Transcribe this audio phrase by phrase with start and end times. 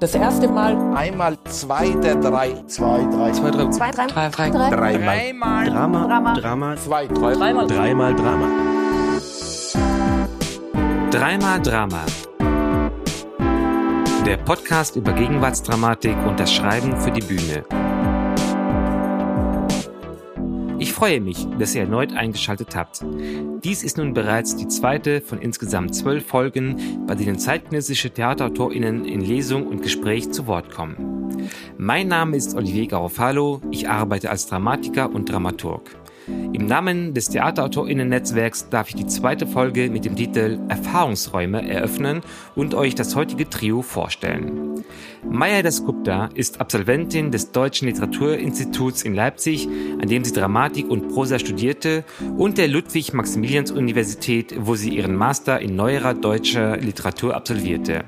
[0.00, 0.76] Das erste Mal.
[0.94, 2.54] Einmal zwei der drei.
[2.66, 3.32] Zwei, drei.
[3.32, 3.70] Zwei, drei.
[3.70, 4.06] Zwei, drei.
[4.06, 4.50] Drei, drei.
[4.50, 4.96] drei.
[4.96, 5.64] Dreimal.
[5.66, 6.06] Drama.
[6.06, 6.34] Drama.
[6.34, 6.76] Drama.
[6.76, 7.34] Zwei, drei.
[7.34, 7.66] Dreimal.
[7.66, 8.46] Dreimal Drama.
[11.10, 12.04] Dreimal Drama.
[14.24, 17.64] Der Podcast über Gegenwartsdramatik und das Schreiben für die Bühne.
[20.98, 23.04] Freue mich, dass ihr erneut eingeschaltet habt.
[23.62, 29.20] Dies ist nun bereits die zweite von insgesamt zwölf Folgen, bei denen zeitgenössische TheaterautorInnen in
[29.20, 31.38] Lesung und Gespräch zu Wort kommen.
[31.76, 35.88] Mein Name ist Olivier Garofalo, ich arbeite als Dramatiker und Dramaturg.
[36.52, 42.20] Im Namen des Theaterautorinnen-Netzwerks darf ich die zweite Folge mit dem Titel Erfahrungsräume eröffnen
[42.54, 44.84] und euch das heutige Trio vorstellen.
[45.28, 49.68] Maya Dasgupta ist Absolventin des Deutschen Literaturinstituts in Leipzig,
[50.00, 52.04] an dem sie Dramatik und Prosa studierte,
[52.36, 58.04] und der Ludwig-Maximilians-Universität, wo sie ihren Master in neuerer deutscher Literatur absolvierte.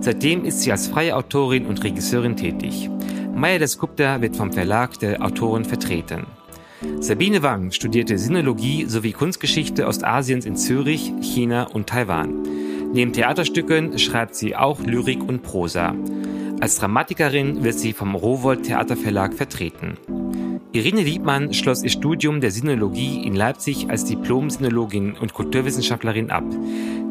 [0.00, 2.90] Seitdem ist sie als freie Autorin und Regisseurin tätig.
[3.34, 6.26] Maya Dasgupta wird vom Verlag der Autorin vertreten.
[7.00, 12.42] Sabine Wang studierte Sinologie sowie Kunstgeschichte Ostasiens in Zürich, China und Taiwan.
[12.92, 15.94] Neben Theaterstücken schreibt sie auch Lyrik und Prosa.
[16.60, 19.98] Als Dramatikerin wird sie vom Rowold Theaterverlag vertreten.
[20.72, 26.44] Irine Liebmann schloss ihr Studium der Sinologie in Leipzig als Diplom-Sinologin und Kulturwissenschaftlerin ab.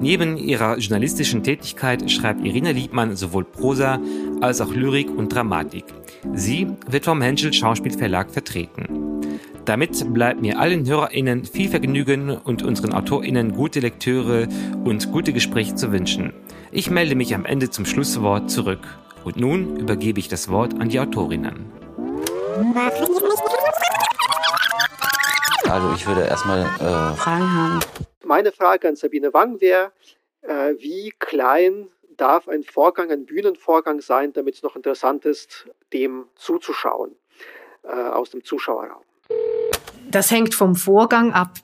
[0.02, 4.02] Neben ihrer journalistischen Tätigkeit schreibt Irina Liebmann sowohl Prosa
[4.42, 5.86] als auch Lyrik und Dramatik.
[6.34, 9.22] Sie wird vom Henschel Schauspielverlag vertreten.
[9.66, 14.50] Damit bleibt mir allen HörerInnen viel Vergnügen und unseren AutorInnen gute Lektüre
[14.84, 16.34] und gute Gespräche zu wünschen.
[16.72, 18.82] Ich melde mich am Ende zum Schlusswort zurück.
[19.24, 21.72] Und nun übergebe ich das Wort an die Autorinnen.
[25.70, 27.80] Also ich würde erstmal äh, Fragen haben.
[28.26, 29.94] Meine Frage an Sabine Wang wäre,
[30.42, 36.26] äh, wie klein darf ein Vorgang, ein Bühnenvorgang sein, damit es noch interessant ist, dem
[36.36, 37.16] zuzuschauen
[37.84, 39.04] äh, aus dem Zuschauerraum?
[40.10, 41.60] Das hängt vom Vorgang ab.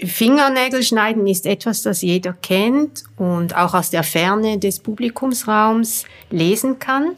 [0.00, 6.78] Fingernägel schneiden ist etwas, das jeder kennt und auch aus der Ferne des Publikumsraums lesen
[6.78, 7.16] kann.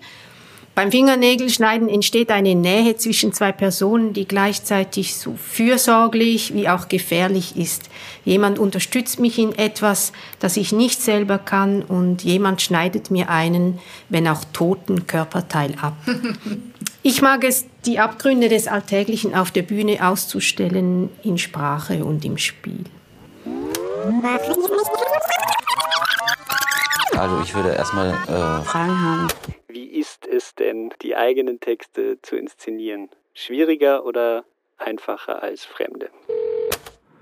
[0.77, 7.57] Beim Fingernägelschneiden entsteht eine Nähe zwischen zwei Personen, die gleichzeitig so fürsorglich wie auch gefährlich
[7.57, 7.89] ist.
[8.27, 13.79] Jemand unterstützt mich in etwas, das ich nicht selber kann und jemand schneidet mir einen,
[14.11, 15.97] wenn auch toten Körperteil ab.
[17.09, 22.37] Ich mag es, die Abgründe des Alltäglichen auf der Bühne auszustellen, in Sprache und im
[22.37, 22.83] Spiel.
[27.13, 29.29] also ich würde erstmal äh, Fragen haben.
[29.69, 33.09] Wie ist es denn, die eigenen Texte zu inszenieren?
[33.35, 34.45] Schwieriger oder
[34.77, 36.11] einfacher als fremde?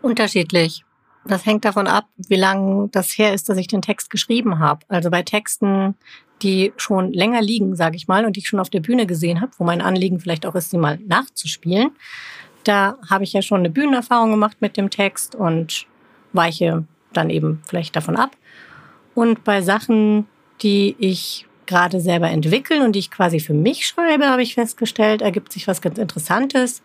[0.00, 0.82] Unterschiedlich.
[1.26, 4.80] Das hängt davon ab, wie lange das her ist, dass ich den Text geschrieben habe.
[4.88, 5.94] Also bei Texten,
[6.44, 9.40] die schon länger liegen, sage ich mal, und die ich schon auf der Bühne gesehen
[9.40, 11.90] habe, wo mein Anliegen vielleicht auch ist, sie mal nachzuspielen,
[12.64, 15.86] da habe ich ja schon eine Bühnenerfahrung gemacht mit dem Text und
[16.32, 18.36] weiche dann eben vielleicht davon ab.
[19.14, 20.26] Und bei Sachen,
[20.62, 25.22] die ich gerade selber entwickeln und die ich quasi für mich schreibe, habe ich festgestellt,
[25.22, 26.82] ergibt sich was ganz Interessantes,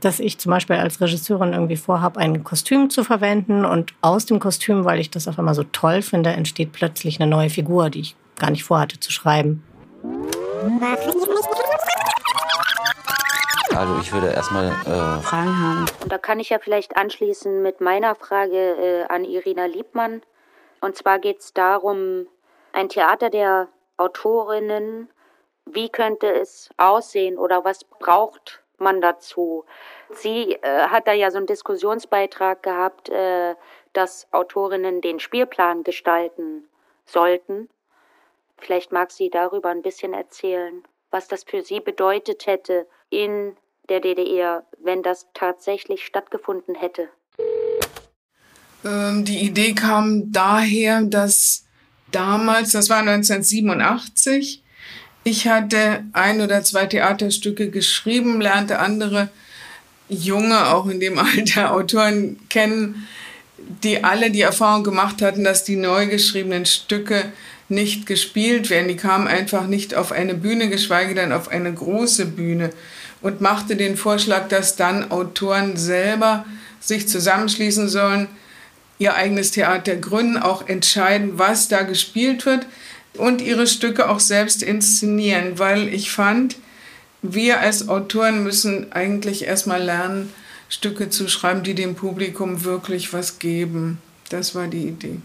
[0.00, 4.40] dass ich zum Beispiel als Regisseurin irgendwie vorhabe, ein Kostüm zu verwenden und aus dem
[4.40, 8.00] Kostüm, weil ich das auf einmal so toll finde, entsteht plötzlich eine neue Figur, die
[8.00, 9.62] ich gar nicht vorhatte zu schreiben.
[13.74, 15.86] also ich würde erstmal äh, Fragen haben.
[16.02, 20.22] Und da kann ich ja vielleicht anschließen mit meiner Frage äh, an Irina Liebmann.
[20.80, 22.26] Und zwar geht es darum,
[22.72, 25.08] ein Theater der Autorinnen,
[25.64, 29.64] wie könnte es aussehen oder was braucht man dazu?
[30.10, 33.54] Sie äh, hat da ja so einen Diskussionsbeitrag gehabt, äh,
[33.92, 36.68] dass Autorinnen den Spielplan gestalten
[37.04, 37.68] sollten.
[38.64, 43.56] Vielleicht mag sie darüber ein bisschen erzählen, was das für sie bedeutet hätte in
[43.88, 47.08] der DDR, wenn das tatsächlich stattgefunden hätte.
[48.84, 51.64] Ähm, die Idee kam daher, dass
[52.12, 54.62] damals, das war 1987,
[55.24, 59.28] ich hatte ein oder zwei Theaterstücke geschrieben, lernte andere
[60.08, 63.08] junge, auch in dem Alter, Autoren kennen,
[63.58, 67.32] die alle die Erfahrung gemacht hatten, dass die neu geschriebenen Stücke
[67.72, 68.88] nicht gespielt werden.
[68.88, 72.70] Die kamen einfach nicht auf eine Bühne, geschweige denn auf eine große Bühne.
[73.20, 76.44] Und machte den Vorschlag, dass dann Autoren selber
[76.80, 78.28] sich zusammenschließen sollen,
[78.98, 82.66] ihr eigenes Theater gründen, auch entscheiden, was da gespielt wird
[83.14, 86.56] und ihre Stücke auch selbst inszenieren, weil ich fand,
[87.22, 90.32] wir als Autoren müssen eigentlich erstmal lernen,
[90.68, 93.98] Stücke zu schreiben, die dem Publikum wirklich was geben.
[94.30, 95.18] Das war die Idee.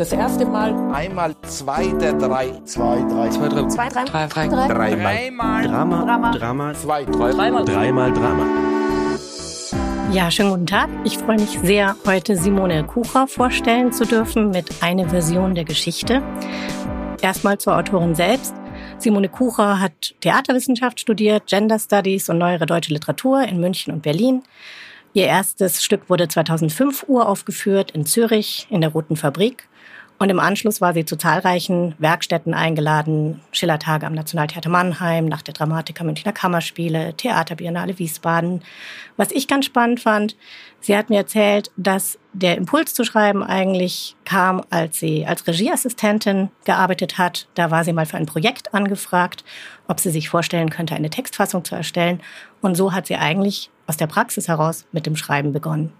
[0.00, 0.72] Das erste Mal.
[0.94, 2.52] Einmal zwei der drei.
[2.64, 3.28] Zwei, drei.
[3.28, 3.68] Zwei, drei.
[3.68, 4.04] Zwei, drei.
[4.06, 4.48] Drei, drei.
[4.48, 4.94] drei.
[4.94, 5.68] Dreimal.
[5.68, 6.04] Drama.
[6.06, 6.30] Drama.
[6.30, 6.72] Drama.
[6.72, 7.32] Zwei, drei.
[7.32, 7.64] Dreimal.
[7.66, 8.46] Dreimal Drama.
[10.10, 10.88] Ja, schönen guten Tag.
[11.04, 16.22] Ich freue mich sehr, heute Simone Kucher vorstellen zu dürfen mit Eine Version der Geschichte.
[17.20, 18.54] Erstmal zur Autorin selbst.
[18.96, 24.44] Simone Kucher hat Theaterwissenschaft studiert, Gender Studies und neuere deutsche Literatur in München und Berlin.
[25.12, 29.68] Ihr erstes Stück wurde 2005 uraufgeführt in Zürich in der Roten Fabrik.
[30.22, 33.40] Und im Anschluss war sie zu zahlreichen Werkstätten eingeladen.
[33.52, 38.62] Schillertage am Nationaltheater Mannheim, nach der Dramatiker Münchner Kammerspiele, Theaterbiennale Wiesbaden.
[39.16, 40.36] Was ich ganz spannend fand,
[40.78, 46.50] sie hat mir erzählt, dass der Impuls zu schreiben eigentlich kam, als sie als Regieassistentin
[46.66, 47.48] gearbeitet hat.
[47.54, 49.42] Da war sie mal für ein Projekt angefragt,
[49.88, 52.20] ob sie sich vorstellen könnte, eine Textfassung zu erstellen.
[52.60, 55.94] Und so hat sie eigentlich aus der Praxis heraus mit dem Schreiben begonnen.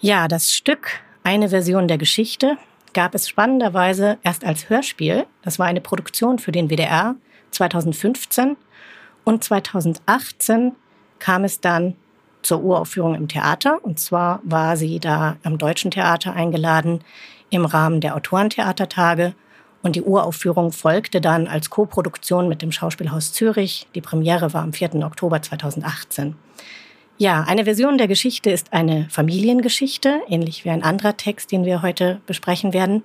[0.00, 0.88] Ja, das Stück
[1.22, 2.56] Eine Version der Geschichte
[2.96, 5.26] gab es spannenderweise erst als Hörspiel.
[5.42, 7.14] Das war eine Produktion für den WDR
[7.50, 8.56] 2015
[9.22, 10.72] und 2018
[11.18, 11.94] kam es dann
[12.40, 13.84] zur Uraufführung im Theater.
[13.84, 17.00] Und zwar war sie da am Deutschen Theater eingeladen
[17.50, 19.34] im Rahmen der Autorentheatertage.
[19.82, 23.88] Und die Uraufführung folgte dann als Koproduktion mit dem Schauspielhaus Zürich.
[23.94, 24.94] Die Premiere war am 4.
[25.04, 26.34] Oktober 2018.
[27.18, 31.80] Ja, eine Version der Geschichte ist eine Familiengeschichte, ähnlich wie ein anderer Text, den wir
[31.80, 33.04] heute besprechen werden.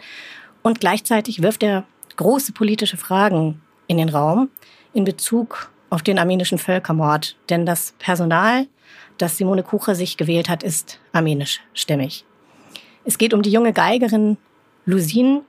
[0.64, 1.86] Und gleichzeitig wirft er
[2.18, 4.50] große politische Fragen in den Raum
[4.94, 7.38] in Bezug auf den armenischen Völkermord.
[7.50, 8.68] Denn das Personal,
[9.18, 12.26] das Simone Kucher sich gewählt hat, ist armenischstämmig.
[13.06, 14.36] Es geht um die junge Geigerin
[14.86, 15.42] Lusin,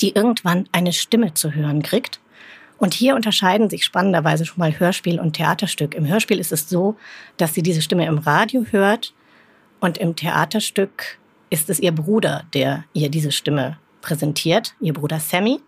[0.00, 2.20] die irgendwann eine Stimme zu hören kriegt
[2.84, 5.94] und hier unterscheiden sich spannenderweise schon mal Hörspiel und Theaterstück.
[5.94, 6.96] Im Hörspiel ist es so,
[7.38, 9.14] dass sie diese Stimme im Radio hört
[9.80, 11.16] und im Theaterstück
[11.48, 15.60] ist es ihr Bruder, der ihr diese Stimme präsentiert, ihr Bruder Sammy.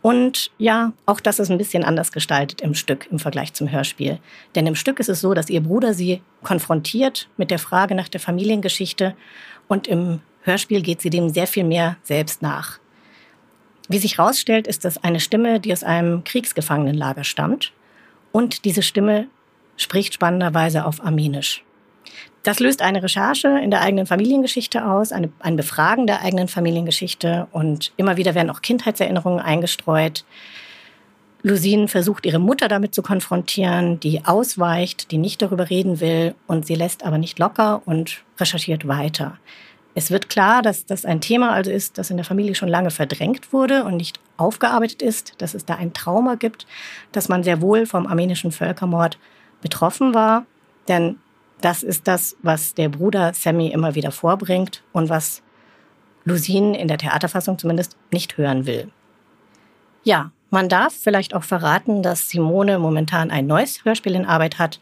[0.00, 4.18] Und ja, auch das ist ein bisschen anders gestaltet im Stück im Vergleich zum Hörspiel.
[4.54, 8.08] Denn im Stück ist es so, dass ihr Bruder sie konfrontiert mit der Frage nach
[8.08, 9.14] der Familiengeschichte
[9.68, 12.78] und im Hörspiel geht sie dem sehr viel mehr selbst nach.
[13.88, 17.72] Wie sich herausstellt, ist das eine Stimme, die aus einem Kriegsgefangenenlager stammt.
[18.32, 19.28] Und diese Stimme
[19.76, 21.62] spricht spannenderweise auf Armenisch.
[22.42, 27.48] Das löst eine Recherche in der eigenen Familiengeschichte aus, eine, ein Befragen der eigenen Familiengeschichte
[27.50, 30.24] und immer wieder werden auch Kindheitserinnerungen eingestreut.
[31.42, 36.66] Lusin versucht, ihre Mutter damit zu konfrontieren, die ausweicht, die nicht darüber reden will und
[36.66, 39.38] sie lässt aber nicht locker und recherchiert weiter.
[39.98, 42.90] Es wird klar, dass das ein Thema also ist, das in der Familie schon lange
[42.90, 46.66] verdrängt wurde und nicht aufgearbeitet ist, dass es da ein Trauma gibt,
[47.12, 49.18] dass man sehr wohl vom armenischen Völkermord
[49.62, 50.44] betroffen war.
[50.86, 51.16] Denn
[51.62, 55.40] das ist das, was der Bruder Sammy immer wieder vorbringt und was
[56.26, 58.90] Lusin in der Theaterfassung zumindest nicht hören will.
[60.04, 64.78] Ja, man darf vielleicht auch verraten, dass Simone momentan ein neues Hörspiel in Arbeit hat.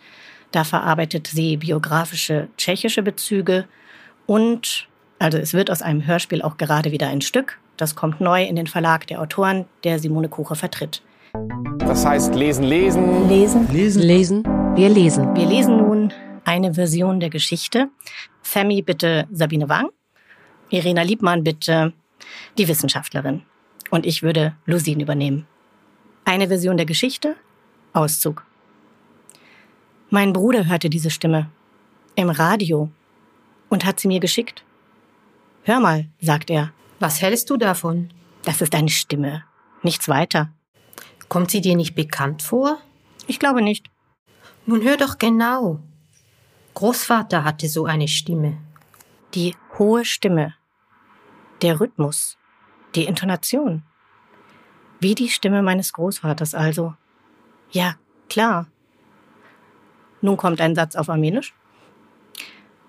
[0.50, 3.68] Da verarbeitet sie biografische tschechische Bezüge
[4.26, 4.88] und
[5.18, 7.58] also es wird aus einem Hörspiel auch gerade wieder ein Stück.
[7.76, 11.02] Das kommt neu in den Verlag der Autoren, der Simone Kucher vertritt.
[11.78, 13.28] Das heißt lesen, lesen.
[13.28, 13.68] Lesen.
[13.72, 14.02] Lesen.
[14.02, 14.44] Lesen.
[14.76, 15.34] Wir lesen.
[15.34, 16.12] Wir lesen nun
[16.44, 17.88] eine Version der Geschichte.
[18.42, 19.88] Sammy bitte Sabine Wang,
[20.70, 21.92] Irina Liebmann bitte
[22.58, 23.42] die Wissenschaftlerin.
[23.90, 25.46] Und ich würde Lusin übernehmen.
[26.24, 27.36] Eine Version der Geschichte,
[27.92, 28.44] Auszug.
[30.10, 31.50] Mein Bruder hörte diese Stimme
[32.14, 32.90] im Radio
[33.68, 34.64] und hat sie mir geschickt.
[35.66, 36.72] Hör mal, sagt er.
[37.00, 38.10] Was hältst du davon?
[38.44, 39.44] Das ist eine Stimme.
[39.82, 40.52] Nichts weiter.
[41.30, 42.78] Kommt sie dir nicht bekannt vor?
[43.26, 43.90] Ich glaube nicht.
[44.66, 45.80] Nun hör doch genau.
[46.74, 48.58] Großvater hatte so eine Stimme.
[49.32, 50.54] Die hohe Stimme.
[51.62, 52.36] Der Rhythmus.
[52.94, 53.84] Die Intonation.
[55.00, 56.94] Wie die Stimme meines Großvaters also.
[57.70, 57.94] Ja,
[58.28, 58.66] klar.
[60.20, 61.54] Nun kommt ein Satz auf Armenisch.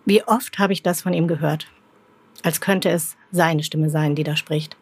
[0.03, 1.67] Wie oft habe ich das von ihm gehört?
[2.43, 4.77] Als könnte es seine Stimme sein, die da spricht.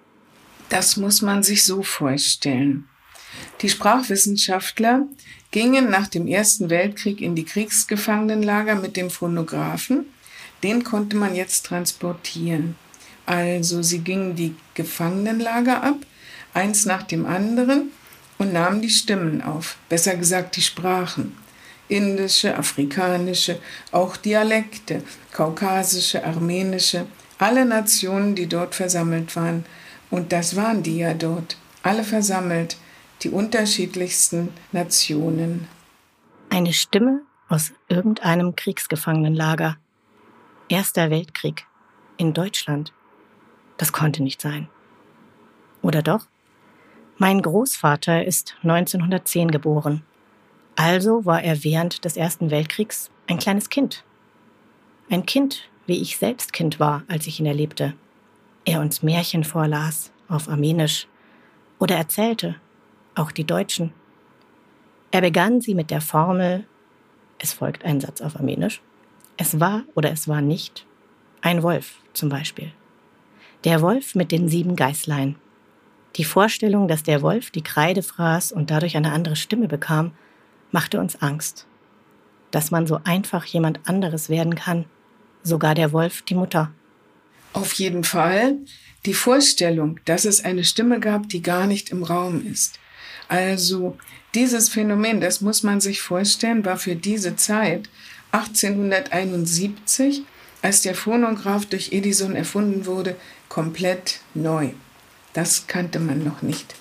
[0.70, 2.88] Das muss man sich so vorstellen.
[3.62, 5.08] Die Sprachwissenschaftler
[5.52, 10.06] gingen nach dem Ersten Weltkrieg in die Kriegsgefangenenlager mit dem Phonographen.
[10.64, 12.76] Den konnte man jetzt transportieren.
[13.26, 15.98] Also sie gingen die Gefangenenlager ab,
[16.54, 17.92] eins nach dem anderen,
[18.38, 21.38] und nahmen die Stimmen auf, besser gesagt die Sprachen.
[21.88, 23.60] Indische, afrikanische,
[23.92, 27.06] auch Dialekte, kaukasische, armenische,
[27.44, 29.66] alle Nationen, die dort versammelt waren.
[30.10, 32.78] Und das waren die ja dort, alle versammelt,
[33.22, 35.68] die unterschiedlichsten Nationen.
[36.50, 39.76] Eine Stimme aus irgendeinem Kriegsgefangenenlager.
[40.70, 41.66] Erster Weltkrieg
[42.16, 42.94] in Deutschland.
[43.76, 44.70] Das konnte nicht sein.
[45.82, 46.26] Oder doch?
[47.18, 50.04] Mein Großvater ist 1910 geboren.
[50.78, 54.06] Also war er während des Ersten Weltkriegs ein kleines Kind.
[55.10, 57.94] Ein Kind, wie ich selbst Kind war, als ich ihn erlebte.
[58.66, 61.08] Er uns Märchen vorlas auf Armenisch
[61.80, 62.56] oder erzählte,
[63.16, 63.92] auch die Deutschen.
[65.12, 66.66] Er begann sie mit der Formel,
[67.40, 68.82] es folgt ein Satz auf Armenisch,
[69.38, 70.86] es war oder es war nicht,
[71.42, 72.72] ein Wolf zum Beispiel.
[73.64, 75.36] Der Wolf mit den sieben Geißlein.
[76.16, 80.12] Die Vorstellung, dass der Wolf die Kreide fraß und dadurch eine andere Stimme bekam,
[80.72, 81.66] machte uns Angst.
[82.52, 84.86] Dass man so einfach jemand anderes werden kann,
[85.44, 86.72] sogar der Wolf die Mutter.
[87.54, 88.58] Auf jeden Fall
[89.06, 92.80] die Vorstellung, dass es eine Stimme gab, die gar nicht im Raum ist.
[93.28, 93.98] Also
[94.34, 97.90] dieses Phänomen, das muss man sich vorstellen, war für diese Zeit
[98.32, 100.24] 1871,
[100.62, 103.16] als der Phonograph durch Edison erfunden wurde,
[103.50, 104.70] komplett neu.
[105.34, 106.76] Das kannte man noch nicht.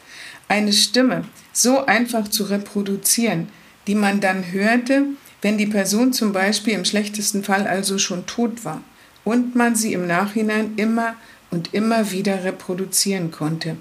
[0.49, 3.49] Eine Stimme so einfach zu reproduzieren,
[3.87, 5.07] die man dann hörte,
[5.43, 8.83] wenn die Person zum Beispiel im schlechtesten Fall also schon tot war
[9.25, 11.15] und man sie im Nachhinein immer
[11.51, 13.77] und immer wieder reproduzieren konnte.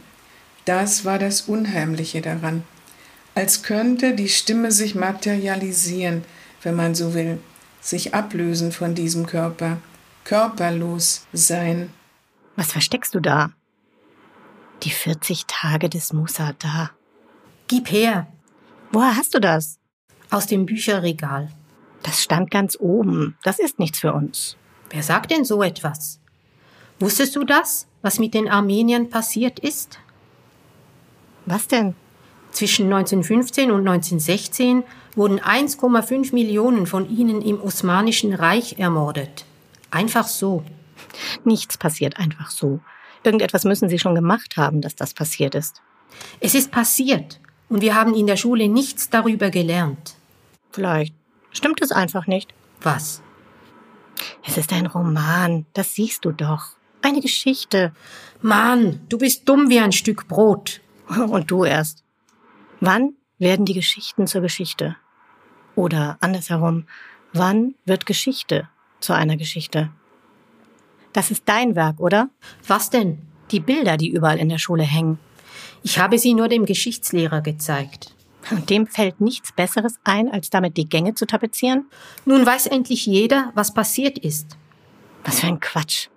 [0.66, 2.64] Das war das Unheimliche daran.
[3.34, 6.24] Als könnte die Stimme sich materialisieren,
[6.64, 7.40] wenn man so will,
[7.80, 9.78] sich ablösen von diesem Körper,
[10.26, 11.92] körperlos sein.
[12.56, 13.52] Was versteckst du da?
[14.84, 16.92] Die 40 Tage des Musa da.
[17.68, 18.28] Gib her.
[18.92, 19.81] Woher hast du das?
[20.32, 21.50] Aus dem Bücherregal.
[22.04, 23.38] Das stand ganz oben.
[23.44, 24.56] Das ist nichts für uns.
[24.90, 26.20] Wer sagt denn so etwas?
[27.02, 30.00] Wusstest du das, was mit den Armeniern passiert ist?
[31.46, 31.96] Was denn?
[32.52, 34.84] Zwischen 1915 und 1916
[35.16, 39.44] wurden 1,5 Millionen von ihnen im Osmanischen Reich ermordet.
[39.90, 40.64] Einfach so.
[41.44, 42.80] Nichts passiert einfach so.
[43.26, 45.82] Irgendetwas müssen Sie schon gemacht haben, dass das passiert ist.
[46.40, 50.16] Es ist passiert und wir haben in der Schule nichts darüber gelernt.
[50.72, 51.16] Vielleicht
[51.52, 52.54] stimmt es einfach nicht.
[52.82, 53.22] Was?
[54.46, 56.76] Es ist ein Roman, das siehst du doch.
[57.02, 57.94] Eine Geschichte.
[58.42, 60.82] Mann, du bist dumm wie ein Stück Brot.
[61.08, 62.04] Und du erst.
[62.80, 64.96] Wann werden die Geschichten zur Geschichte?
[65.76, 66.86] Oder andersherum,
[67.34, 69.90] wann wird Geschichte zu einer Geschichte?
[71.14, 72.30] Das ist dein Werk, oder?
[72.68, 73.20] Was denn?
[73.52, 75.20] Die Bilder, die überall in der Schule hängen.
[75.84, 78.16] Ich habe sie nur dem Geschichtslehrer gezeigt.
[78.50, 81.86] Und dem fällt nichts Besseres ein, als damit die Gänge zu tapezieren?
[82.26, 84.58] Nun weiß endlich jeder, was passiert ist.
[85.24, 86.08] Was für ein Quatsch.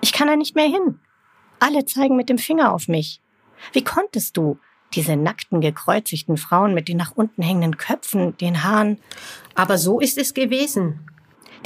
[0.00, 1.00] Ich kann da nicht mehr hin.
[1.58, 3.20] Alle zeigen mit dem Finger auf mich.
[3.72, 4.58] Wie konntest du?
[4.94, 8.98] Diese nackten, gekreuzigten Frauen mit den nach unten hängenden Köpfen, den Haaren.
[9.54, 11.00] Aber so ist es gewesen.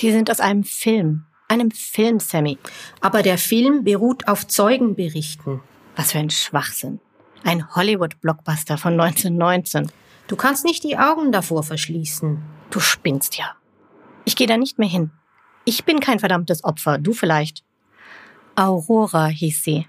[0.00, 1.24] Die sind aus einem Film.
[1.48, 2.58] Einem Film, Sammy.
[3.00, 5.60] Aber der Film beruht auf Zeugenberichten.
[5.96, 7.00] Was für ein Schwachsinn.
[7.46, 9.92] Ein Hollywood-Blockbuster von 1919.
[10.26, 12.42] Du kannst nicht die Augen davor verschließen.
[12.70, 13.54] Du spinnst ja.
[14.24, 15.12] Ich gehe da nicht mehr hin.
[15.64, 17.62] Ich bin kein verdammtes Opfer, du vielleicht.
[18.56, 19.86] Aurora hieß sie,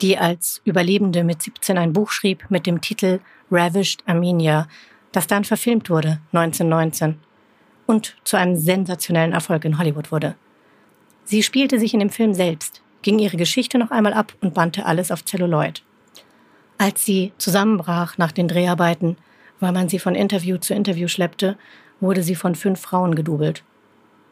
[0.00, 3.18] die als Überlebende mit 17 ein Buch schrieb mit dem Titel
[3.50, 4.68] Ravished Armenia,
[5.10, 7.18] das dann verfilmt wurde 1919
[7.86, 10.36] und zu einem sensationellen Erfolg in Hollywood wurde.
[11.24, 14.86] Sie spielte sich in dem Film selbst, ging ihre Geschichte noch einmal ab und bannte
[14.86, 15.82] alles auf Celluloid.
[16.78, 19.16] Als sie zusammenbrach nach den Dreharbeiten,
[19.60, 21.56] weil man sie von Interview zu Interview schleppte,
[22.00, 23.62] wurde sie von fünf Frauen gedoubelt.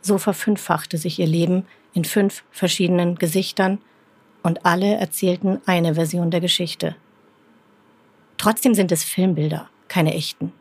[0.02, 3.78] So verfünffachte sich ihr Leben in fünf verschiedenen Gesichtern
[4.42, 6.96] und alle erzählten eine Version der Geschichte.
[8.38, 10.52] Trotzdem sind es Filmbilder, keine echten.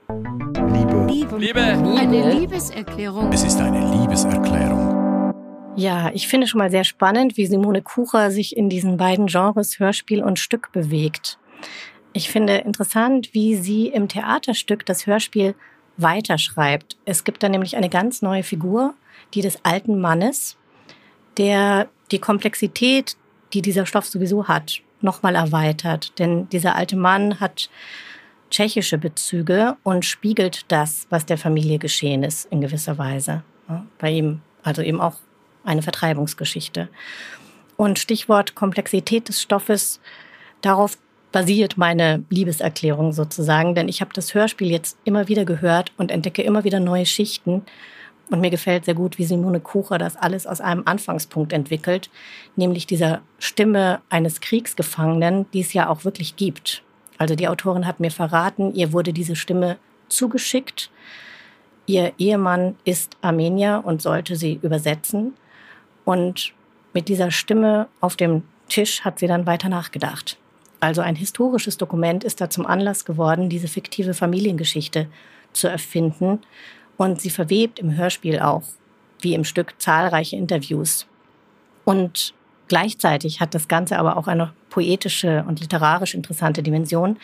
[0.67, 1.05] Liebe.
[1.07, 1.37] Liebe.
[1.37, 1.61] Liebe.
[1.97, 3.31] Eine Liebeserklärung.
[3.31, 5.33] Es ist eine Liebeserklärung.
[5.75, 9.79] Ja, ich finde schon mal sehr spannend, wie Simone Kucher sich in diesen beiden Genres
[9.79, 11.38] Hörspiel und Stück bewegt.
[12.13, 15.55] Ich finde interessant, wie sie im Theaterstück das Hörspiel
[15.97, 16.97] weiterschreibt.
[17.05, 18.93] Es gibt da nämlich eine ganz neue Figur,
[19.33, 20.57] die des alten Mannes,
[21.37, 23.15] der die Komplexität,
[23.53, 26.17] die dieser Stoff sowieso hat, nochmal erweitert.
[26.19, 27.69] Denn dieser alte Mann hat
[28.49, 33.43] tschechische Bezüge und spiegelt das, was der Familie geschehen ist, in gewisser Weise.
[33.99, 35.17] Bei ihm, also eben auch
[35.63, 36.89] eine Vertreibungsgeschichte.
[37.77, 40.01] Und Stichwort Komplexität des Stoffes,
[40.61, 40.97] darauf
[41.31, 46.41] basiert meine Liebeserklärung sozusagen, denn ich habe das Hörspiel jetzt immer wieder gehört und entdecke
[46.41, 47.63] immer wieder neue Schichten.
[48.31, 52.09] Und mir gefällt sehr gut, wie Simone Kucher das alles aus einem Anfangspunkt entwickelt,
[52.55, 56.83] nämlich dieser Stimme eines Kriegsgefangenen, die es ja auch wirklich gibt.
[57.17, 60.91] Also die Autorin hat mir verraten, ihr wurde diese Stimme zugeschickt.
[61.85, 65.33] Ihr Ehemann ist Armenier und sollte sie übersetzen.
[66.05, 66.53] Und
[66.93, 70.37] mit dieser Stimme auf dem Tisch hat sie dann weiter nachgedacht.
[70.79, 75.07] Also ein historisches Dokument ist da zum Anlass geworden, diese fiktive Familiengeschichte
[75.53, 76.39] zu erfinden.
[76.97, 78.63] Und sie verwebt im Hörspiel auch,
[79.21, 81.05] wie im Stück, zahlreiche Interviews.
[81.85, 82.33] Und
[82.67, 87.17] gleichzeitig hat das Ganze aber auch eine poetische und literarisch interessante Dimension,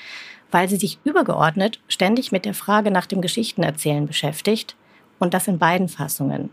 [0.51, 4.75] weil sie sich übergeordnet ständig mit der Frage nach dem Geschichtenerzählen beschäftigt
[5.19, 6.49] und das in beiden Fassungen.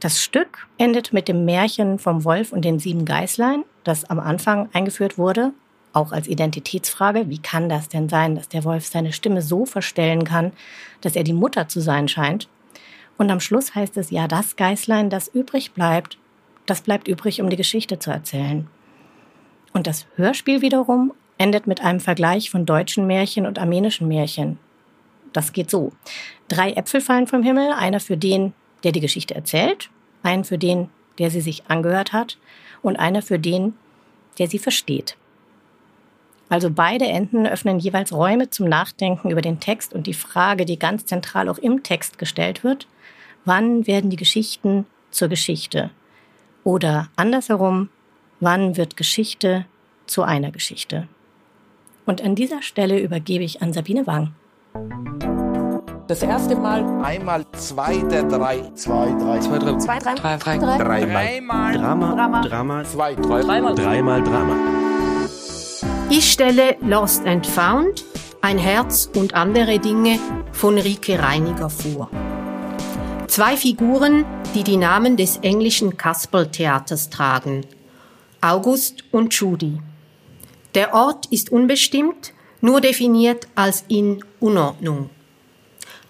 [0.00, 4.68] Das Stück endet mit dem Märchen vom Wolf und den sieben Geißlein, das am Anfang
[4.72, 5.52] eingeführt wurde,
[5.96, 7.28] auch als Identitätsfrage.
[7.28, 10.52] Wie kann das denn sein, dass der Wolf seine Stimme so verstellen kann,
[11.00, 12.48] dass er die Mutter zu sein scheint?
[13.16, 16.18] Und am Schluss heißt es, ja, das Geißlein, das übrig bleibt,
[16.66, 18.68] das bleibt übrig, um die Geschichte zu erzählen.
[19.72, 24.58] Und das Hörspiel wiederum endet mit einem Vergleich von deutschen Märchen und armenischen Märchen.
[25.32, 25.92] Das geht so.
[26.48, 28.52] Drei Äpfel fallen vom Himmel, einer für den,
[28.84, 29.90] der die Geschichte erzählt,
[30.22, 30.88] einen für den,
[31.18, 32.38] der sie sich angehört hat
[32.82, 33.74] und einer für den,
[34.38, 35.16] der sie versteht.
[36.48, 40.78] Also beide Enden öffnen jeweils Räume zum Nachdenken über den Text und die Frage, die
[40.78, 42.86] ganz zentral auch im Text gestellt wird,
[43.44, 45.90] wann werden die Geschichten zur Geschichte?
[46.62, 47.88] Oder andersherum,
[48.40, 49.66] wann wird Geschichte
[50.06, 51.08] zu einer Geschichte?
[52.04, 54.32] Und an dieser Stelle übergebe ich an Sabine Wang.
[56.06, 56.84] Das erste Mal.
[57.02, 58.62] Einmal zwei der drei.
[58.74, 59.40] Zwei, drei.
[59.40, 59.78] Zwei, drei.
[59.78, 60.14] Zwei, drei.
[60.14, 60.58] Drei, drei.
[60.58, 60.78] drei.
[60.78, 61.72] Dreimal.
[61.72, 62.14] Drama.
[62.14, 62.42] Drama.
[62.42, 62.84] Drama.
[62.84, 63.40] Zwei, drei.
[63.40, 63.74] Dreimal.
[63.74, 64.75] Dreimal Drama.
[66.08, 68.04] Ich stelle Lost and Found,
[68.40, 70.20] ein Herz und andere Dinge
[70.52, 72.08] von Rike Reiniger vor.
[73.26, 77.66] Zwei Figuren, die die Namen des englischen Kasperl-Theaters tragen.
[78.40, 79.80] August und Judy.
[80.76, 85.10] Der Ort ist unbestimmt, nur definiert als in Unordnung.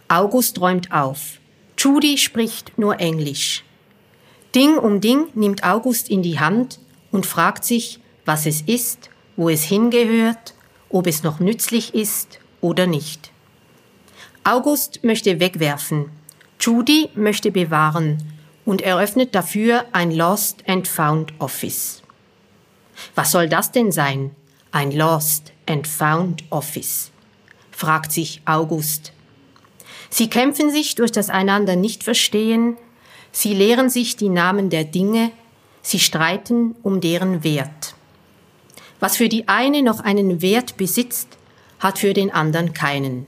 [0.08, 1.40] August räumt auf.
[1.78, 3.64] Judy spricht nur Englisch.
[4.54, 9.48] Ding um Ding nimmt August in die Hand und fragt sich, was es ist, wo
[9.48, 10.54] es hingehört,
[10.88, 13.30] ob es noch nützlich ist oder nicht.
[14.44, 16.10] August möchte wegwerfen,
[16.60, 18.18] Judy möchte bewahren
[18.64, 22.02] und eröffnet dafür ein Lost and Found Office.
[23.14, 24.30] Was soll das denn sein?
[24.72, 27.10] Ein Lost and Found Office?
[27.70, 29.12] fragt sich August.
[30.08, 32.76] Sie kämpfen sich durch das einander nicht verstehen,
[33.32, 35.30] sie lehren sich die Namen der Dinge,
[35.82, 37.85] sie streiten um deren Wert.
[39.00, 41.36] Was für die eine noch einen Wert besitzt,
[41.78, 43.26] hat für den anderen keinen.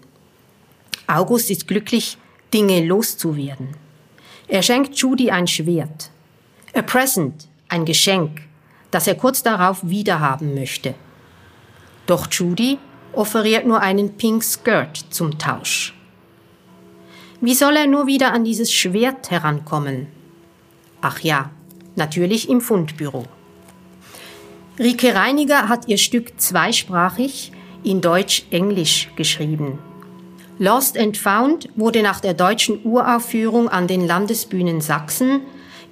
[1.07, 2.19] August ist glücklich,
[2.53, 3.69] Dinge loszuwerden.
[4.47, 6.11] Er schenkt Judy ein Schwert.
[6.75, 8.43] A present, ein Geschenk,
[8.91, 10.95] das er kurz darauf wiederhaben möchte.
[12.07, 12.79] Doch Judy
[13.13, 15.95] offeriert nur einen Pink Skirt zum Tausch.
[17.41, 20.09] Wie soll er nur wieder an dieses Schwert herankommen?
[21.01, 21.51] Ach ja,
[21.97, 23.25] natürlich im Fundbüro.
[24.79, 27.51] Rike Reiniger hat ihr Stück zweisprachig
[27.83, 29.81] in Deutsch-Englisch geschrieben.
[30.59, 35.41] Lost and Found wurde nach der deutschen Uraufführung an den Landesbühnen Sachsen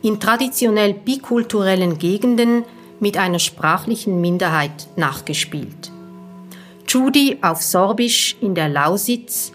[0.02, 2.64] in traditionell bikulturellen Gegenden
[3.00, 5.90] mit einer sprachlichen Minderheit nachgespielt.
[6.88, 9.52] Judy auf Sorbisch in der Lausitz,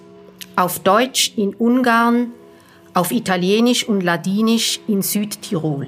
[0.57, 2.31] auf Deutsch in Ungarn,
[2.93, 5.87] auf Italienisch und Ladinisch in Südtirol.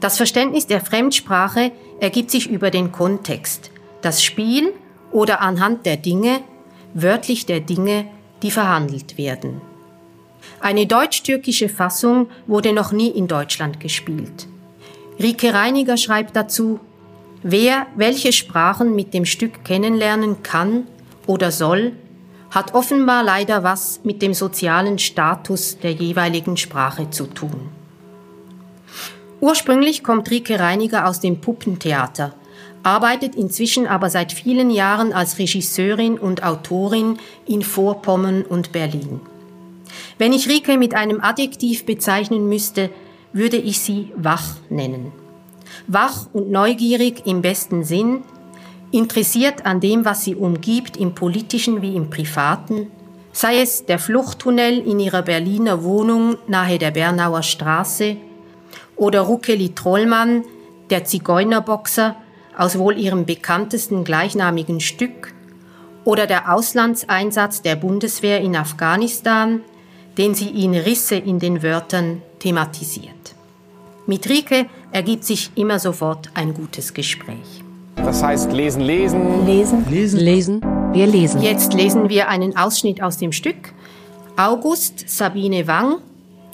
[0.00, 3.70] Das Verständnis der Fremdsprache ergibt sich über den Kontext,
[4.02, 4.72] das Spiel
[5.10, 6.40] oder anhand der Dinge,
[6.94, 8.06] wörtlich der Dinge,
[8.42, 9.60] die verhandelt werden.
[10.60, 14.46] Eine deutsch-türkische Fassung wurde noch nie in Deutschland gespielt.
[15.20, 16.80] Rike Reiniger schreibt dazu,
[17.42, 20.86] wer welche Sprachen mit dem Stück kennenlernen kann
[21.26, 21.92] oder soll,
[22.50, 27.68] hat offenbar leider was mit dem sozialen Status der jeweiligen Sprache zu tun.
[29.40, 32.34] Ursprünglich kommt Rike Reiniger aus dem Puppentheater,
[32.82, 39.20] arbeitet inzwischen aber seit vielen Jahren als Regisseurin und Autorin in Vorpommern und Berlin.
[40.18, 42.90] Wenn ich Rike mit einem Adjektiv bezeichnen müsste,
[43.32, 45.12] würde ich sie wach nennen.
[45.86, 48.22] Wach und neugierig im besten Sinn,
[48.90, 52.88] interessiert an dem, was sie umgibt, im politischen wie im privaten,
[53.32, 58.16] sei es der Fluchttunnel in ihrer Berliner Wohnung nahe der Bernauer Straße
[58.98, 60.44] oder Ruckeli Trollmann,
[60.90, 62.16] der Zigeunerboxer,
[62.56, 65.32] aus wohl ihrem bekanntesten gleichnamigen Stück,
[66.04, 69.60] oder der Auslandseinsatz der Bundeswehr in Afghanistan,
[70.16, 73.34] den sie in Risse in den Wörtern thematisiert.
[74.06, 77.62] Mit Rike ergibt sich immer sofort ein gutes Gespräch.
[77.96, 79.44] Das heißt lesen, lesen.
[79.44, 79.84] Lesen.
[79.90, 80.20] Lesen.
[80.20, 80.62] Lesen.
[80.92, 81.42] Wir lesen.
[81.42, 83.74] Jetzt lesen wir einen Ausschnitt aus dem Stück.
[84.36, 85.96] August Sabine Wang,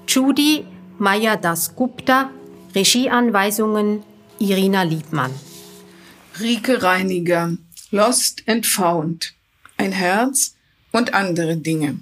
[0.08, 0.64] Judy
[0.98, 2.30] Maya Das Gupta,
[2.72, 4.04] Regieanweisungen
[4.38, 5.32] Irina Liebmann.
[6.38, 7.56] Rike Reiniger,
[7.90, 9.34] Lost and Found,
[9.76, 10.54] ein Herz
[10.92, 11.98] und andere Dinge.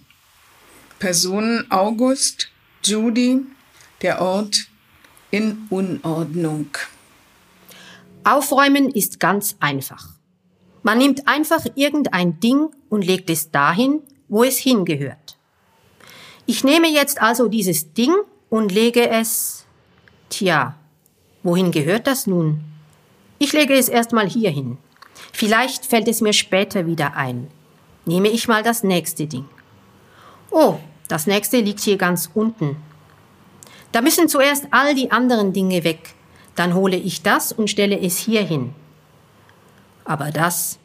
[0.98, 2.50] Personen August,
[2.85, 3.40] Judy,
[4.02, 4.66] der Ort
[5.31, 6.68] in Unordnung.
[8.24, 10.11] Aufräumen ist ganz einfach.
[10.83, 15.38] Man nimmt einfach irgendein Ding und legt es dahin, wo es hingehört.
[16.44, 18.12] Ich nehme jetzt also dieses Ding
[18.53, 19.65] und lege es,
[20.29, 20.75] tja,
[21.43, 22.62] wohin gehört das nun?
[23.38, 24.77] Ich lege es erstmal hier hin.
[25.33, 27.49] Vielleicht fällt es mir später wieder ein.
[28.05, 29.47] Nehme ich mal das nächste Ding.
[30.51, 30.75] Oh,
[31.09, 32.77] das nächste liegt hier ganz unten.
[33.91, 36.12] Da müssen zuerst all die anderen Dinge weg.
[36.55, 38.75] Dann hole ich das und stelle es hier hin.
[40.05, 40.79] Aber das,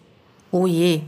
[0.51, 1.01] oh je,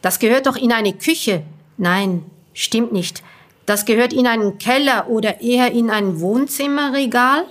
[0.00, 1.42] das gehört doch in eine Küche.
[1.76, 3.24] Nein, stimmt nicht.
[3.68, 7.44] Das gehört in einen Keller oder eher in ein Wohnzimmerregal?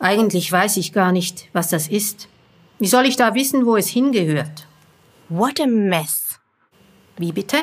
[0.00, 2.28] Eigentlich weiß ich gar nicht, was das ist.
[2.80, 4.66] Wie soll ich da wissen, wo es hingehört?
[5.28, 6.40] What a mess.
[7.18, 7.58] Wie bitte?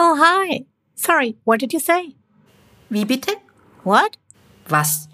[0.00, 0.66] Oh, hi.
[0.96, 2.16] Sorry, what did you say?
[2.88, 3.34] Wie bitte?
[3.84, 4.18] What?
[4.68, 5.08] Was?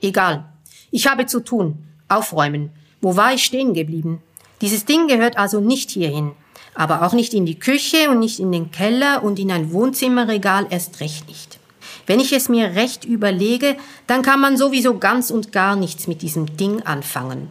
[0.00, 0.50] Egal.
[0.90, 1.84] Ich habe zu tun.
[2.08, 2.70] Aufräumen.
[3.02, 4.22] Wo war ich stehen geblieben?
[4.62, 6.32] Dieses Ding gehört also nicht hierhin.
[6.78, 10.68] Aber auch nicht in die Küche und nicht in den Keller und in ein Wohnzimmerregal
[10.70, 11.58] erst recht nicht.
[12.06, 16.22] Wenn ich es mir recht überlege, dann kann man sowieso ganz und gar nichts mit
[16.22, 17.50] diesem Ding anfangen.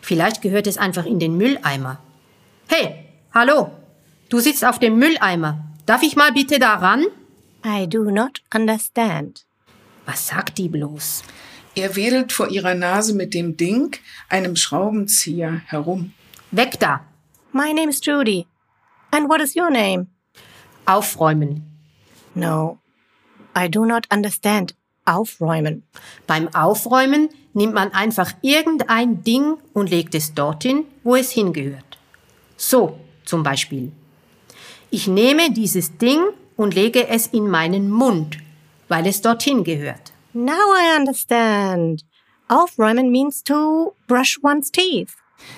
[0.00, 1.98] Vielleicht gehört es einfach in den Mülleimer.
[2.66, 2.94] Hey,
[3.34, 3.72] hallo,
[4.30, 5.62] du sitzt auf dem Mülleimer.
[5.84, 7.04] Darf ich mal bitte da ran?
[7.66, 9.44] I do not understand.
[10.06, 11.24] Was sagt die bloß?
[11.74, 13.98] Er wedelt vor ihrer Nase mit dem Ding,
[14.30, 16.14] einem Schraubenzieher, herum.
[16.50, 17.04] Weg da!
[17.52, 18.46] My name is Judy.
[19.12, 20.06] And what is your name?
[20.86, 21.62] Aufräumen.
[22.34, 22.78] No,
[23.54, 24.74] I do not understand.
[25.04, 25.82] Aufräumen.
[26.26, 31.98] Beim Aufräumen nimmt man einfach irgendein Ding und legt es dorthin, wo es hingehört.
[32.56, 33.92] So zum Beispiel.
[34.90, 36.20] Ich nehme dieses Ding
[36.56, 38.38] und lege es in meinen Mund,
[38.88, 40.12] weil es dorthin gehört.
[40.32, 42.04] Now I understand.
[42.48, 45.14] Aufräumen means to brush one's teeth.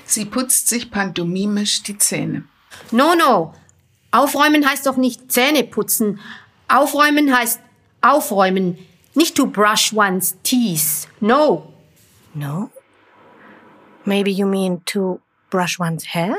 [0.07, 2.45] Sie putzt sich pantomimisch die Zähne.
[2.91, 3.55] No, no.
[4.11, 6.21] Aufräumen heißt doch nicht Zähne putzen.
[6.69, 7.61] Aufräumen heißt
[8.01, 8.79] aufräumen,
[9.15, 11.09] nicht to brush one's teeth.
[11.21, 11.73] No.
[12.35, 12.71] No?
[14.05, 16.37] Maybe you mean to brush one's hair?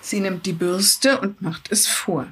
[0.00, 2.26] Sie nimmt die Bürste und macht es vor.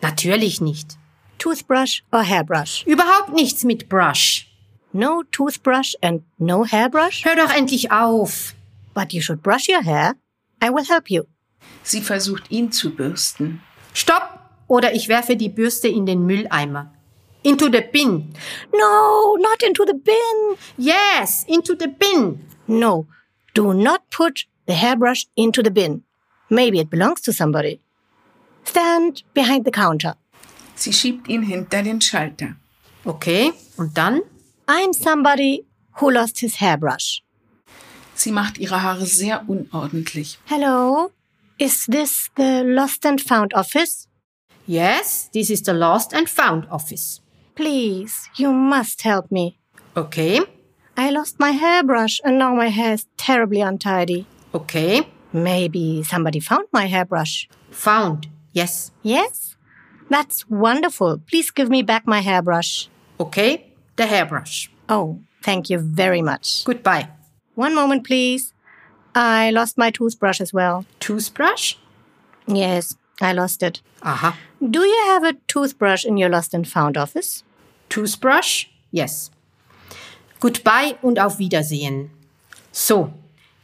[0.00, 0.96] Natürlich nicht.
[1.38, 2.84] Toothbrush or hairbrush?
[2.86, 4.46] Überhaupt nichts mit Brush.
[4.92, 7.24] No toothbrush and no hairbrush?
[7.24, 8.54] Hör doch endlich auf.
[8.94, 10.14] But you should brush your hair.
[10.62, 11.24] I will help you.
[11.82, 13.62] Sie versucht ihn zu bürsten.
[13.94, 14.38] Stopp!
[14.66, 16.92] Oder ich werfe die Bürste in den Mülleimer.
[17.42, 18.32] Into the bin.
[18.72, 20.56] No, not into the bin.
[20.76, 22.44] Yes, into the bin.
[22.66, 23.06] No,
[23.54, 26.04] do not put the hairbrush into the bin.
[26.50, 27.80] Maybe it belongs to somebody.
[28.64, 30.16] Stand behind the counter.
[30.76, 32.56] Sie schiebt ihn hinter den Schalter.
[33.04, 34.22] Okay, und dann?
[34.66, 35.66] I'm somebody
[36.00, 37.22] who lost his hairbrush.
[38.14, 40.38] Sie macht ihre Haare sehr unordentlich.
[40.44, 41.10] Hello,
[41.60, 44.08] is this the lost and found office?
[44.66, 47.20] Yes, this is the lost and found office.
[47.54, 49.58] Please, you must help me.
[49.96, 50.40] Okay.
[50.96, 54.26] I lost my hairbrush and now my hair is terribly untidy.
[54.54, 55.06] Okay.
[55.32, 57.48] Maybe somebody found my hairbrush.
[57.70, 58.90] Found, yes.
[59.02, 59.56] Yes?
[60.08, 61.18] That's wonderful.
[61.18, 62.88] Please give me back my hairbrush.
[63.20, 64.70] Okay, the hairbrush.
[64.88, 66.64] Oh, thank you very much.
[66.64, 67.08] Goodbye.
[67.54, 68.54] One moment, please.
[69.14, 70.84] I lost my toothbrush as well.
[71.00, 71.76] Toothbrush?
[72.46, 73.80] Yes, I lost it.
[74.02, 74.36] Aha.
[74.60, 77.42] Do you have a toothbrush in your lost and found office?
[77.88, 78.66] Toothbrush?
[78.92, 79.30] Yes.
[80.40, 82.10] Goodbye und auf Wiedersehen.
[82.72, 83.12] So,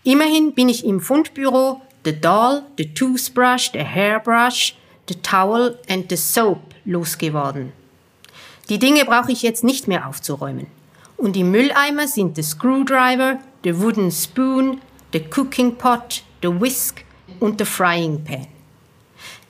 [0.05, 4.75] immerhin bin ich im Fundbüro the doll, the toothbrush, the hairbrush,
[5.07, 7.73] the towel and the soap losgeworden.
[8.69, 10.67] Die Dinge brauche ich jetzt nicht mehr aufzuräumen.
[11.17, 14.81] Und die Mülleimer sind the screwdriver, the wooden spoon,
[15.17, 17.03] the cooking pot, the whisk
[17.41, 18.49] und the frying pan.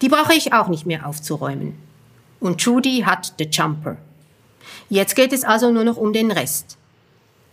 [0.00, 1.74] Die brauche ich auch nicht mehr aufzuräumen.
[2.38, 3.96] Und Judy hat the jumper.
[4.88, 6.79] Jetzt geht es also nur noch um den Rest.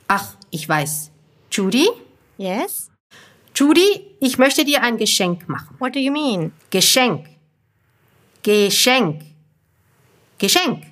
[0.07, 1.09] Ach, ich weiß.
[1.51, 1.87] Judy?
[2.37, 2.91] Yes?
[3.55, 5.75] Judy, ich möchte dir ein Geschenk machen.
[5.79, 6.51] What do you mean?
[6.69, 7.25] Geschenk.
[8.43, 9.23] Geschenk.
[10.37, 10.83] Geschenk.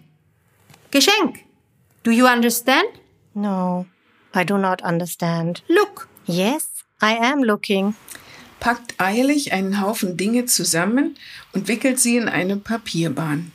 [0.89, 1.39] Geschenk.
[2.01, 2.89] Do you understand?
[3.35, 3.85] No,
[4.33, 5.61] I do not understand.
[5.67, 6.07] Look.
[6.25, 6.70] Yes,
[7.01, 7.95] I am looking.
[8.59, 11.17] Packt eilig einen Haufen Dinge zusammen
[11.51, 13.51] und wickelt sie in eine Papierbahn.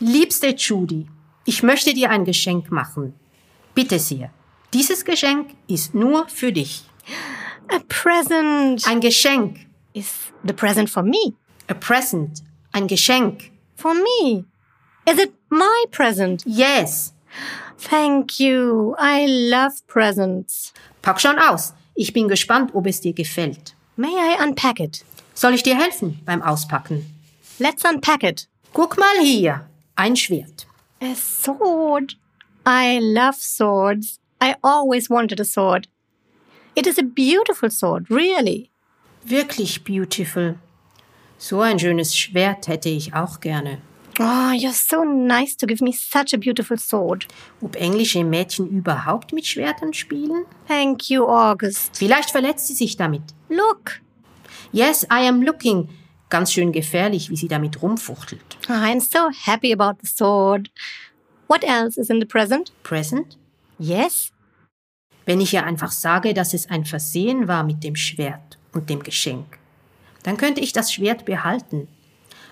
[0.00, 1.06] Liebste Judy,
[1.44, 3.14] ich möchte dir ein Geschenk machen.
[3.74, 4.30] Bitte sehr.
[4.72, 6.82] Dieses Geschenk ist nur für dich.
[7.68, 8.86] A present.
[8.88, 9.58] Ein Geschenk.
[9.92, 11.34] Is the present for me?
[11.68, 12.42] A present.
[12.72, 13.50] Ein Geschenk.
[13.76, 14.44] For me.
[15.06, 16.42] Is it my present?
[16.44, 17.14] Yes.
[17.78, 18.96] Thank you.
[18.98, 20.72] I love presents.
[21.02, 21.72] Pack schon aus.
[22.02, 23.74] Ich bin gespannt, ob es dir gefällt.
[23.96, 25.04] May I unpack it?
[25.34, 27.04] Soll ich dir helfen beim Auspacken?
[27.58, 28.48] Let's unpack it.
[28.72, 29.68] Guck mal hier.
[29.96, 30.66] Ein Schwert.
[31.02, 32.16] A sword.
[32.66, 34.18] I love swords.
[34.40, 35.88] I always wanted a sword.
[36.74, 38.70] It is a beautiful sword, really.
[39.22, 40.54] Wirklich beautiful.
[41.36, 43.82] So ein schönes Schwert hätte ich auch gerne.
[44.22, 47.26] Oh, you're so nice to give me such a beautiful sword.
[47.62, 50.44] Ob englische Mädchen überhaupt mit Schwertern spielen?
[50.68, 51.96] Thank you, August.
[51.96, 53.22] Vielleicht verletzt sie sich damit.
[53.48, 54.02] Look.
[54.72, 55.88] Yes, I am looking.
[56.28, 58.58] Ganz schön gefährlich, wie sie damit rumfuchtelt.
[58.68, 60.70] I'm so happy about the sword.
[61.48, 62.72] What else is in the present?
[62.82, 63.38] Present?
[63.78, 64.32] Yes.
[65.24, 69.02] Wenn ich ihr einfach sage, dass es ein Versehen war mit dem Schwert und dem
[69.02, 69.58] Geschenk,
[70.24, 71.88] dann könnte ich das Schwert behalten.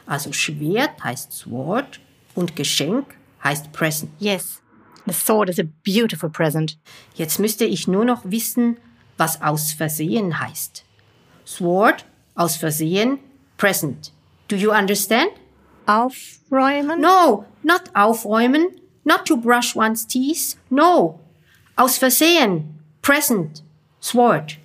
[0.09, 2.01] Also Schwert heißt Sword
[2.35, 4.11] und Geschenk heißt Present.
[4.18, 4.62] Yes,
[5.07, 6.79] the sword is a beautiful present.
[7.14, 8.79] Jetzt müsste ich nur noch wissen,
[9.18, 10.83] was aus Versehen heißt.
[11.47, 13.18] Sword, aus Versehen,
[13.59, 14.12] Present.
[14.49, 15.31] Do you understand?
[15.87, 17.01] Aufräumen?
[17.01, 18.68] No, not aufräumen,
[19.05, 21.21] not to brush one's teeth, no.
[21.77, 23.62] Aus Versehen, Present,
[24.01, 24.57] Sword.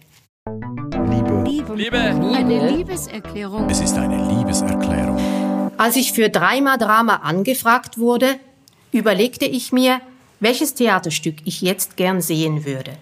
[0.45, 1.43] Liebe.
[1.45, 1.75] Liebe.
[1.75, 1.97] Liebe.
[1.97, 3.69] Eine Liebeserklärung.
[3.69, 5.03] Es ist eine Liebeserklärung.
[5.84, 8.39] Als ich für Dreimal Drama angefragt wurde,
[8.93, 10.00] überlegte ich mir,
[10.39, 12.93] welches Theaterstück ich jetzt gern sehen würde.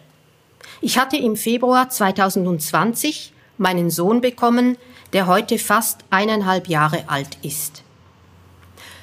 [0.81, 4.77] Ich hatte im Februar 2020 meinen Sohn bekommen,
[5.13, 7.83] der heute fast eineinhalb Jahre alt ist.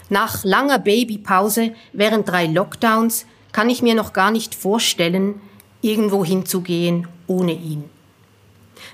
[0.08, 5.40] Nach langer Babypause während drei Lockdowns kann ich mir noch gar nicht vorstellen,
[5.82, 7.84] irgendwo hinzugehen ohne ihn.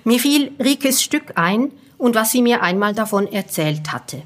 [0.04, 4.20] Mir fiel Rikes Stück ein und was sie mir einmal davon erzählt hatte.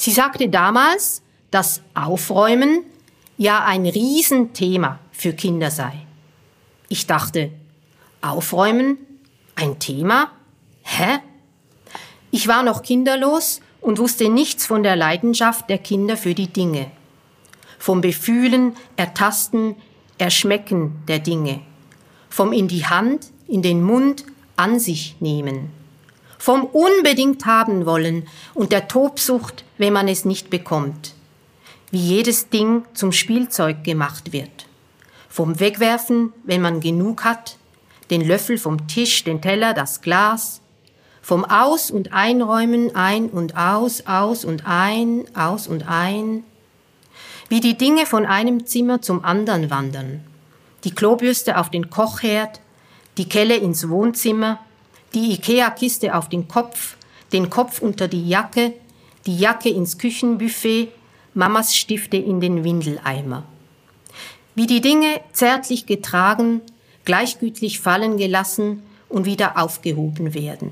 [0.00, 2.84] Sie sagte damals, dass Aufräumen
[3.36, 5.92] ja ein Riesenthema für Kinder sei.
[6.88, 7.50] Ich dachte,
[8.22, 8.96] Aufräumen?
[9.56, 10.30] Ein Thema?
[10.80, 11.18] Hä?
[12.30, 16.90] Ich war noch kinderlos und wusste nichts von der Leidenschaft der Kinder für die Dinge.
[17.78, 19.76] Vom Befühlen, Ertasten,
[20.16, 21.60] Erschmecken der Dinge.
[22.30, 24.24] Vom in die Hand, in den Mund,
[24.56, 25.70] an sich nehmen.
[26.40, 31.12] Vom unbedingt haben wollen und der Tobsucht, wenn man es nicht bekommt.
[31.90, 34.66] Wie jedes Ding zum Spielzeug gemacht wird.
[35.28, 37.58] Vom Wegwerfen, wenn man genug hat,
[38.08, 40.62] den Löffel vom Tisch, den Teller, das Glas,
[41.20, 46.42] vom Aus- und Einräumen ein und aus, aus und ein, aus und ein.
[47.50, 50.24] Wie die Dinge von einem Zimmer zum anderen wandern.
[50.84, 52.62] Die Klobürste auf den Kochherd,
[53.18, 54.58] die Kelle ins Wohnzimmer,
[55.14, 56.96] die Ikea-Kiste auf den Kopf,
[57.32, 58.74] den Kopf unter die Jacke,
[59.26, 60.88] die Jacke ins Küchenbuffet,
[61.34, 63.44] Mamas Stifte in den Windeleimer.
[64.54, 66.60] Wie die Dinge zärtlich getragen,
[67.04, 70.70] gleichgültig fallen gelassen und wieder aufgehoben werden.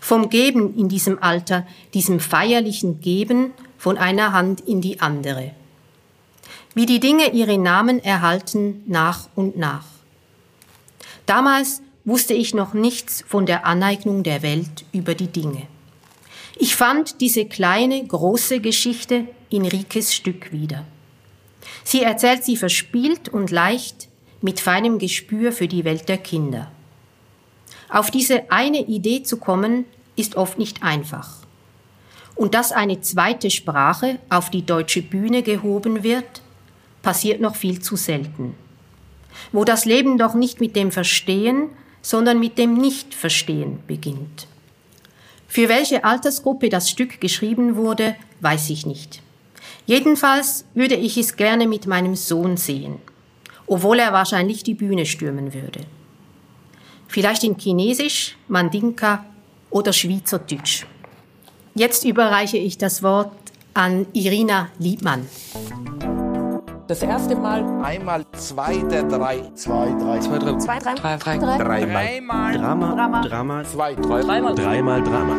[0.00, 5.52] Vom Geben in diesem Alter, diesem feierlichen Geben von einer Hand in die andere.
[6.74, 9.84] Wie die Dinge ihre Namen erhalten nach und nach.
[11.26, 15.66] Damals wusste ich noch nichts von der Aneignung der Welt über die Dinge.
[16.56, 20.86] Ich fand diese kleine, große Geschichte in Rikes Stück wieder.
[21.84, 24.08] Sie erzählt sie verspielt und leicht
[24.40, 26.70] mit feinem Gespür für die Welt der Kinder.
[27.90, 29.84] Auf diese eine Idee zu kommen,
[30.16, 31.36] ist oft nicht einfach.
[32.34, 36.40] Und dass eine zweite Sprache auf die deutsche Bühne gehoben wird,
[37.02, 38.54] passiert noch viel zu selten.
[39.52, 41.68] Wo das Leben doch nicht mit dem Verstehen,
[42.02, 44.46] sondern mit dem Nicht-Verstehen beginnt.
[45.46, 49.22] Für welche Altersgruppe das Stück geschrieben wurde, weiß ich nicht.
[49.86, 52.96] Jedenfalls würde ich es gerne mit meinem Sohn sehen,
[53.66, 55.80] obwohl er wahrscheinlich die Bühne stürmen würde.
[57.08, 59.24] Vielleicht in Chinesisch, Mandinka
[59.70, 60.84] oder Schweizerdeutsch.
[61.74, 63.32] Jetzt überreiche ich das Wort
[63.72, 65.26] an Irina Liebmann.
[66.88, 67.62] Das erste Mal.
[67.84, 69.42] Einmal zwei der drei.
[69.54, 70.20] Zwei, drei.
[70.20, 70.56] Zwei, drei.
[70.56, 70.94] Zwei, drei.
[70.94, 71.36] Drei, drei.
[71.36, 71.84] Drei.
[71.84, 72.56] Dreimal.
[72.56, 72.94] Drama.
[72.94, 73.20] Drama.
[73.20, 73.64] Drama.
[73.64, 74.22] Zwei, drei.
[74.22, 74.54] Dreimal.
[74.54, 75.36] Dreimal Drama.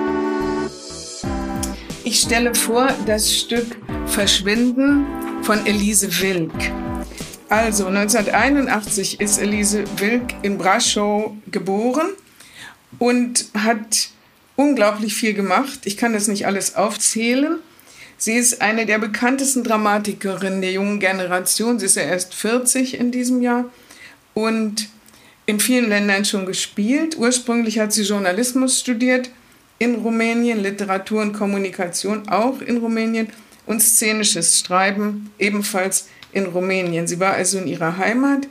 [2.03, 5.07] Ich stelle vor das Stück Verschwinden
[5.41, 6.53] von Elise Wilk.
[7.49, 12.09] Also 1981 ist Elise Wilk in Braschow geboren
[12.99, 14.09] und hat
[14.55, 15.79] unglaublich viel gemacht.
[15.85, 17.57] Ich kann das nicht alles aufzählen.
[18.19, 21.79] Sie ist eine der bekanntesten Dramatikerinnen der jungen Generation.
[21.79, 23.71] Sie ist ja erst 40 in diesem Jahr
[24.33, 24.89] und
[25.45, 27.17] in vielen Ländern schon gespielt.
[27.17, 29.29] Ursprünglich hat sie Journalismus studiert
[29.79, 33.29] in Rumänien, Literatur und Kommunikation auch in Rumänien
[33.65, 37.07] und szenisches Schreiben ebenfalls in Rumänien.
[37.07, 38.49] Sie war also in ihrer Heimat,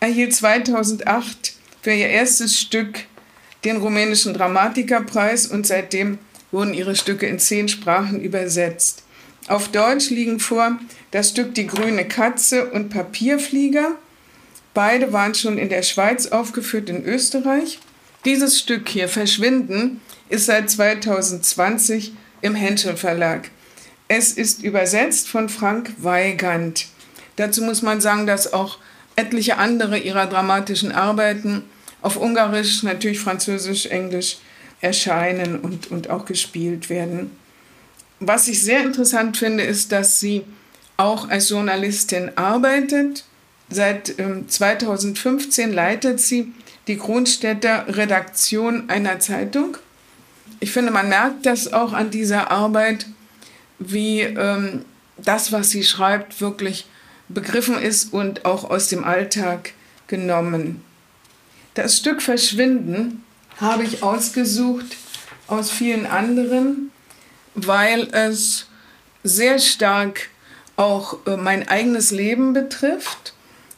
[0.00, 3.04] erhielt 2008 für ihr erstes Stück
[3.64, 6.18] den rumänischen Dramatikerpreis und seitdem
[6.54, 9.02] wurden ihre Stücke in zehn Sprachen übersetzt.
[9.48, 10.78] Auf Deutsch liegen vor
[11.10, 13.96] das Stück Die grüne Katze und Papierflieger.
[14.72, 17.78] Beide waren schon in der Schweiz aufgeführt, in Österreich.
[18.24, 23.50] Dieses Stück hier, Verschwinden, ist seit 2020 im Henschel Verlag.
[24.08, 26.86] Es ist übersetzt von Frank Weigand.
[27.36, 28.78] Dazu muss man sagen, dass auch
[29.16, 31.64] etliche andere ihrer dramatischen Arbeiten
[32.00, 34.38] auf Ungarisch, natürlich Französisch, Englisch
[34.84, 37.30] erscheinen und, und auch gespielt werden.
[38.20, 40.44] Was ich sehr interessant finde, ist, dass sie
[40.96, 43.24] auch als Journalistin arbeitet.
[43.70, 46.52] Seit ähm, 2015 leitet sie
[46.86, 49.78] die Kronstädter Redaktion einer Zeitung.
[50.60, 53.06] Ich finde, man merkt das auch an dieser Arbeit,
[53.78, 54.84] wie ähm,
[55.16, 56.86] das, was sie schreibt, wirklich
[57.28, 59.72] begriffen ist und auch aus dem Alltag
[60.06, 60.84] genommen.
[61.72, 63.23] Das Stück Verschwinden
[63.60, 64.96] habe ich ausgesucht
[65.46, 66.90] aus vielen anderen,
[67.54, 68.66] weil es
[69.22, 70.28] sehr stark
[70.76, 73.32] auch äh, mein eigenes Leben betrifft.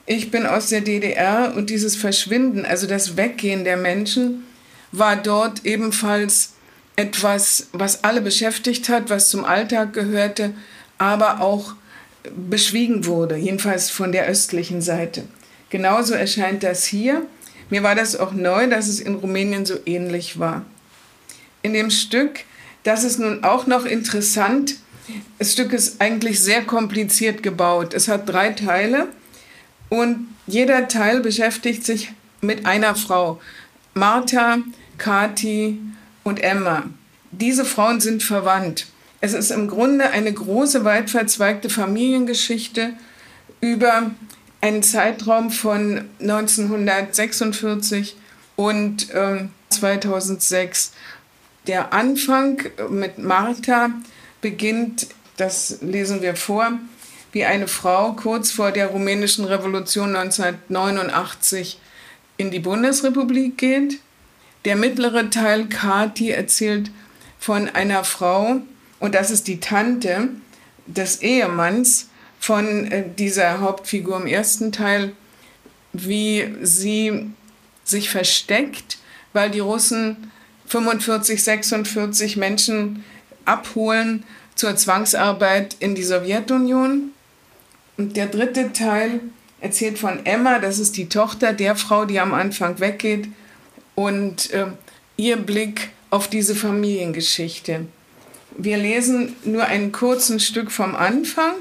[0.07, 4.45] Ich bin aus der DDR und dieses Verschwinden, also das Weggehen der Menschen,
[4.93, 6.53] war dort ebenfalls
[6.95, 10.55] etwas, was alle beschäftigt hat, was zum Alltag gehörte,
[10.97, 11.75] aber auch
[12.35, 15.25] beschwiegen wurde, jedenfalls von der östlichen Seite.
[15.71, 17.27] Genauso erscheint das hier.
[17.71, 20.65] Mir war das auch neu, dass es in Rumänien so ähnlich war.
[21.63, 22.41] In dem Stück,
[22.85, 24.77] das ist nun auch noch interessant,
[25.39, 27.95] das Stück ist eigentlich sehr kompliziert gebaut.
[27.95, 29.09] Es hat drei Teile
[29.89, 33.41] und jeder Teil beschäftigt sich mit einer Frau.
[33.95, 34.59] Martha,
[34.99, 35.79] Kati
[36.25, 36.85] und Emma.
[37.31, 38.87] Diese Frauen sind verwandt.
[39.21, 42.93] Es ist im Grunde eine große, weit verzweigte Familiengeschichte
[43.61, 44.11] über
[44.61, 48.17] einen Zeitraum von 1946
[48.57, 50.93] und äh, 2006.
[51.67, 53.91] Der Anfang mit Martha
[54.41, 56.73] beginnt, das lesen wir vor,
[57.33, 61.79] wie eine Frau kurz vor der rumänischen Revolution 1989
[62.37, 63.99] in die Bundesrepublik geht.
[64.65, 66.91] Der mittlere Teil, Kati, erzählt
[67.39, 68.61] von einer Frau,
[68.99, 70.29] und das ist die Tante
[70.87, 72.09] des Ehemanns
[72.47, 75.15] von äh, dieser Hauptfigur im ersten Teil,
[75.93, 77.33] wie sie
[77.83, 78.99] sich versteckt,
[79.33, 80.31] weil die Russen
[80.69, 83.05] 45, 46 Menschen
[83.47, 84.23] abholen
[84.55, 87.11] zur Zwangsarbeit in die Sowjetunion.
[87.97, 89.23] Und der dritte Teil
[89.61, 93.29] erzählt von Emma, das ist die Tochter der Frau, die am Anfang weggeht,
[93.97, 94.67] und äh,
[95.17, 97.87] ihr Blick auf diese Familiengeschichte.
[98.57, 101.57] Wir lesen nur ein kurzes Stück vom Anfang.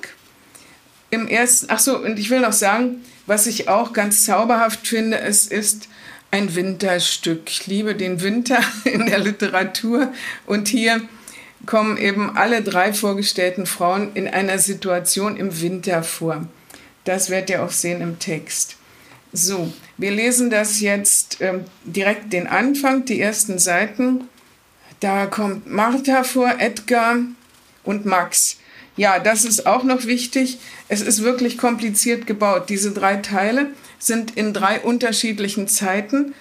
[1.16, 5.20] Im ersten, ach so, und ich will noch sagen, was ich auch ganz zauberhaft finde,
[5.20, 5.88] es ist
[6.30, 7.44] ein Winterstück.
[7.48, 10.12] Ich liebe den Winter in der Literatur
[10.46, 11.02] und hier
[11.66, 16.48] kommen eben alle drei vorgestellten Frauen in einer Situation im Winter vor.
[17.06, 18.76] Das werdet ihr auch sehen im Text.
[19.32, 24.28] So, wir lesen das jetzt ähm, direkt den Anfang, die ersten Seiten.
[25.00, 27.18] Da kommt Martha vor, Edgar
[27.84, 28.58] und Max.
[28.98, 30.60] Ja, das ist auch noch wichtig.
[30.88, 32.70] Es ist wirklich kompliziert gebaut.
[32.70, 36.34] Diese drei Teile sind in drei unterschiedlichen Zeiten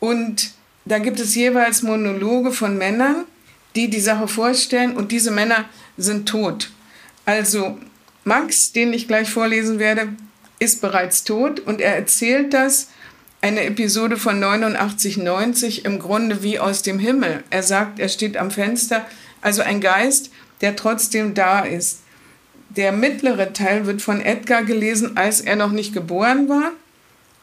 [0.00, 0.52] und
[0.84, 3.24] da gibt es jeweils Monologe von Männern
[3.74, 5.64] die die Sache vorstellen und diese Männer
[5.96, 6.70] sind tot.
[7.24, 7.78] Also
[8.24, 10.08] Max, den ich gleich vorlesen werde,
[10.58, 12.88] ist bereits tot und er erzählt das,
[13.40, 17.44] eine Episode von 89, 90, im Grunde wie aus dem Himmel.
[17.50, 19.04] Er sagt, er steht am Fenster,
[19.42, 20.30] also ein Geist,
[20.60, 22.00] der trotzdem da ist.
[22.70, 26.72] Der mittlere Teil wird von Edgar gelesen, als er noch nicht geboren war.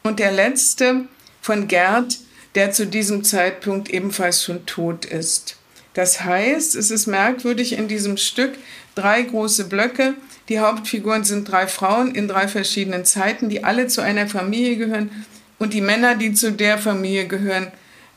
[0.02, 1.06] Und der letzte
[1.40, 2.18] von Gerd,
[2.54, 5.56] der zu diesem Zeitpunkt ebenfalls schon tot ist.
[5.94, 8.54] Das heißt, es ist merkwürdig in diesem Stück
[8.94, 10.14] drei große Blöcke.
[10.48, 15.10] Die Hauptfiguren sind drei Frauen in drei verschiedenen Zeiten, die alle zu einer Familie gehören.
[15.58, 17.68] Und die Männer, die zu der Familie gehören,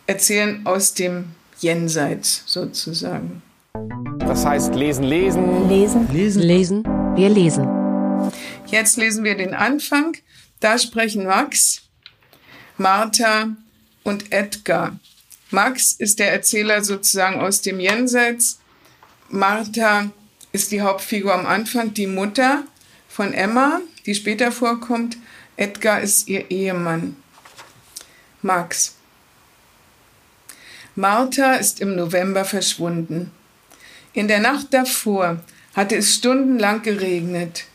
[0.07, 1.25] erzählen aus dem
[1.59, 3.41] Jenseits sozusagen.
[4.19, 5.69] Das heißt lesen, lesen.
[5.69, 6.83] Lesen, lesen, lesen.
[7.15, 7.67] Wir lesen.
[8.67, 10.17] Jetzt lesen wir den Anfang.
[10.59, 11.83] Da sprechen Max,
[12.77, 13.55] Martha
[14.03, 14.99] und Edgar.
[15.51, 18.59] Max ist der Erzähler sozusagen aus dem Jenseits.
[19.29, 20.09] Martha
[20.51, 22.63] ist die Hauptfigur am Anfang, die Mutter
[23.07, 25.17] von Emma, die später vorkommt.
[25.57, 27.15] Edgar ist ihr Ehemann.
[28.41, 28.95] Max.
[30.95, 33.31] Martha ist im November verschwunden.
[34.15, 35.41] In der Nacht davor
[35.75, 37.65] hatte es stundenlang geregnet,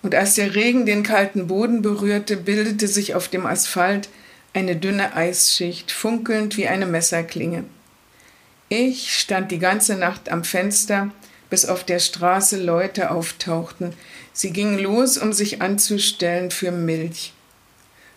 [0.00, 4.08] und als der Regen den kalten Boden berührte, bildete sich auf dem Asphalt
[4.54, 7.64] eine dünne Eisschicht, funkelnd wie eine Messerklinge.
[8.68, 11.10] Ich stand die ganze Nacht am Fenster,
[11.50, 13.92] bis auf der Straße Leute auftauchten.
[14.32, 17.32] Sie gingen los, um sich anzustellen für Milch.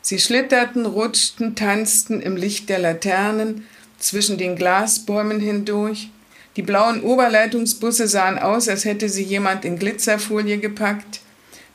[0.03, 3.65] Sie schlitterten, rutschten, tanzten im Licht der Laternen,
[3.97, 6.09] zwischen den Glasbäumen hindurch.
[6.55, 11.21] Die blauen Oberleitungsbusse sahen aus, als hätte sie jemand in Glitzerfolie gepackt.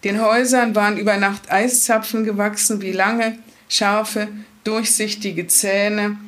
[0.05, 4.29] Den Häusern waren über Nacht Eiszapfen gewachsen wie lange, scharfe,
[4.65, 6.19] durchsichtige Zähne,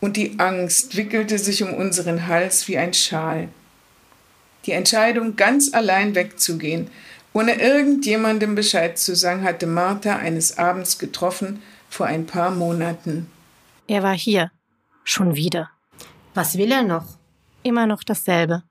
[0.00, 3.48] und die Angst wickelte sich um unseren Hals wie ein Schal.
[4.64, 6.88] Die Entscheidung, ganz allein wegzugehen,
[7.32, 13.28] ohne irgendjemandem Bescheid zu sagen, hatte Martha eines Abends getroffen, vor ein paar Monaten.
[13.86, 14.50] Er war hier,
[15.10, 15.70] Schon wieder.
[16.34, 17.17] Was will er noch?
[17.62, 18.62] Immer noch dasselbe.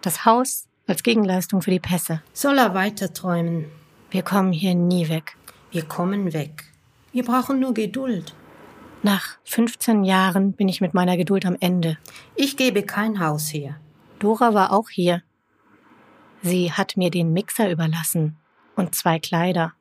[0.00, 2.22] Das Haus als Gegenleistung für die Pässe.
[2.32, 3.66] Soll er weiter träumen?
[4.10, 5.36] Wir kommen hier nie weg.
[5.70, 6.64] Wir kommen weg.
[7.12, 8.34] Wir brauchen nur Geduld.
[9.02, 11.98] Nach 15 Jahren bin ich mit meiner Geduld am Ende.
[12.34, 13.76] Ich gebe kein Haus her.
[14.18, 15.22] Dora war auch hier.
[16.42, 18.36] Sie hat mir den Mixer überlassen
[18.76, 19.72] und zwei Kleider.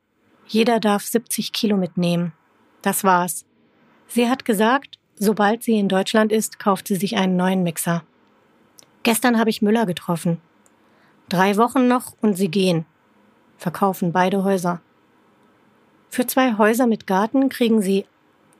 [0.48, 2.34] Jeder darf 70 Kilo mitnehmen.
[2.82, 3.46] Das war's.
[4.08, 8.04] Sie hat gesagt, Sobald sie in Deutschland ist, kauft sie sich einen neuen Mixer.
[9.04, 10.40] Gestern habe ich Müller getroffen.
[11.28, 12.86] Drei Wochen noch und sie gehen.
[13.58, 14.82] Verkaufen beide Häuser.
[16.10, 18.06] Für zwei Häuser mit Garten kriegen sie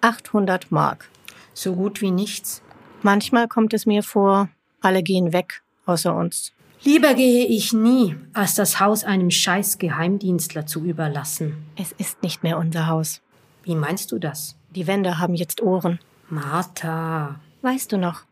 [0.02, 1.10] 800 Mark.
[1.54, 2.62] So gut wie nichts.
[3.02, 6.54] Manchmal kommt es mir vor, alle gehen weg, außer uns.
[6.84, 11.66] Lieber gehe ich nie, als das Haus einem scheiß Geheimdienstler zu überlassen.
[11.76, 13.22] Es ist nicht mehr unser Haus.
[13.64, 14.56] Wie meinst du das?
[14.72, 16.00] Die Wände haben jetzt Ohren.
[16.30, 17.40] Martha.
[17.62, 18.24] Weißt du noch?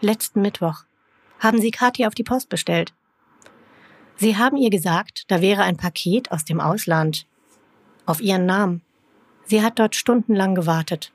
[0.00, 0.84] Letzten Mittwoch
[1.38, 2.92] haben Sie Kathi auf die Post bestellt.
[4.16, 7.26] Sie haben ihr gesagt, da wäre ein Paket aus dem Ausland.
[8.04, 8.82] Auf ihren Namen.
[9.44, 11.12] Sie hat dort stundenlang gewartet.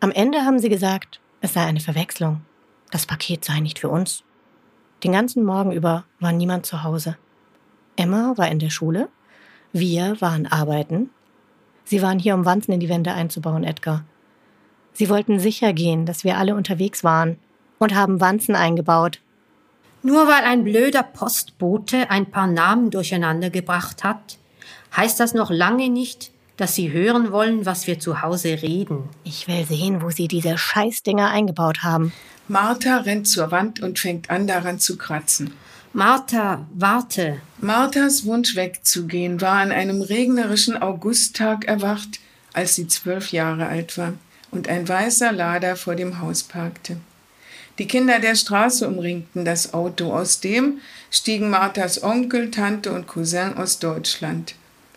[0.00, 2.42] Am Ende haben sie gesagt, es sei eine Verwechslung.
[2.90, 4.22] Das Paket sei nicht für uns.
[5.02, 7.16] Den ganzen Morgen über war niemand zu Hause.
[7.96, 9.08] Emma war in der Schule.
[9.72, 11.10] Wir waren arbeiten.
[11.84, 14.04] Sie waren hier, um Wanzen in die Wände einzubauen, Edgar.
[14.92, 17.38] Sie wollten sicher gehen, dass wir alle unterwegs waren
[17.78, 19.20] und haben Wanzen eingebaut.
[20.06, 24.38] Nur weil ein blöder Postbote ein paar Namen durcheinander gebracht hat,
[24.96, 29.08] heißt das noch lange nicht, dass Sie hören wollen, was wir zu Hause reden.
[29.24, 32.12] Ich will sehen, wo Sie diese Scheißdinger eingebaut haben.
[32.46, 35.54] Martha rennt zur Wand und fängt an, daran zu kratzen.
[35.92, 37.40] Martha, warte.
[37.58, 42.20] Marthas Wunsch wegzugehen war an einem regnerischen Augusttag erwacht,
[42.52, 44.12] als sie zwölf Jahre alt war
[44.52, 46.98] und ein weißer Lader vor dem Haus parkte.
[47.78, 50.12] Die Kinder der Straße umringten das Auto.
[50.12, 50.78] Aus dem
[51.10, 54.54] stiegen Marthas Onkel, Tante und Cousin aus Deutschland.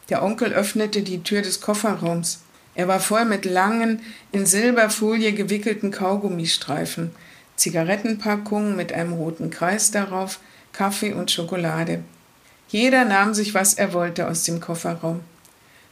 [0.09, 2.39] Der Onkel öffnete die Tür des Kofferraums.
[2.75, 4.01] Er war voll mit langen,
[4.31, 7.11] in Silberfolie gewickelten Kaugummistreifen,
[7.57, 10.39] Zigarettenpackungen mit einem roten Kreis darauf,
[10.71, 12.03] Kaffee und Schokolade.
[12.69, 15.19] Jeder nahm sich, was er wollte, aus dem Kofferraum.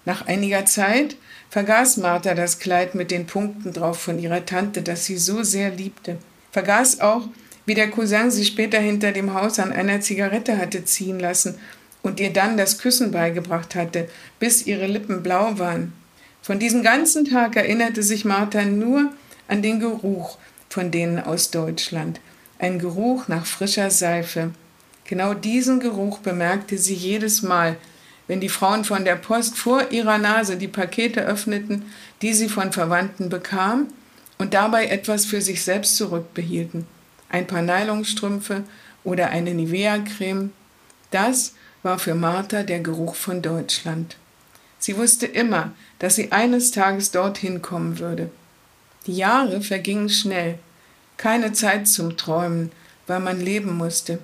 [0.06, 1.18] Nach einiger Zeit
[1.50, 5.72] vergaß Martha das Kleid mit den Punkten drauf von ihrer Tante, das sie so sehr
[5.72, 6.18] liebte.
[6.52, 7.28] Vergaß auch,
[7.66, 11.58] wie der Cousin sie später hinter dem Haus an einer Zigarette hatte ziehen lassen
[12.02, 14.08] und ihr dann das Küssen beigebracht hatte,
[14.40, 15.94] bis ihre Lippen blau waren.
[16.42, 19.12] Von diesem ganzen Tag erinnerte sich Martha nur
[19.50, 20.38] an den Geruch
[20.70, 22.20] von denen aus Deutschland.
[22.60, 24.52] Ein Geruch nach frischer Seife.
[25.06, 27.78] Genau diesen Geruch bemerkte sie jedes Mal,
[28.28, 31.86] wenn die Frauen von der Post vor ihrer Nase die Pakete öffneten,
[32.22, 33.88] die sie von Verwandten bekam
[34.38, 36.86] und dabei etwas für sich selbst zurückbehielten.
[37.30, 38.64] Ein paar Nylonstrümpfe
[39.04, 40.52] oder eine Nivea-Creme.
[41.12, 44.18] Das war für Martha der Geruch von Deutschland.
[44.80, 48.30] Sie wusste immer, dass sie eines Tages dorthin kommen würde.
[49.08, 50.60] Die Jahre vergingen schnell.
[51.18, 52.72] Keine Zeit zum Träumen,
[53.08, 54.20] weil man leben musste.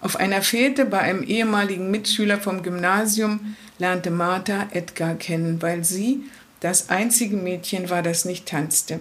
[0.00, 6.24] Auf einer Fete bei einem ehemaligen Mitschüler vom Gymnasium lernte Martha Edgar kennen, weil sie
[6.60, 9.00] das einzige Mädchen war, das nicht tanzte.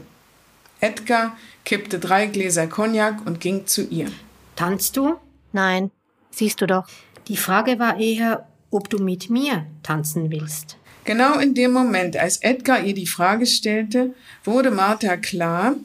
[0.86, 4.12] Edgar kippte drei Gläser Cognac und ging zu ihr.
[4.56, 5.16] Tanzt du?
[5.52, 5.90] Nein,
[6.30, 6.88] siehst du doch.
[7.28, 10.78] Die Frage war eher, ob du mit mir tanzen willst.
[11.04, 14.14] Genau in dem Moment, als Edgar ihr die Frage stellte,
[14.44, 15.76] wurde Martha klar,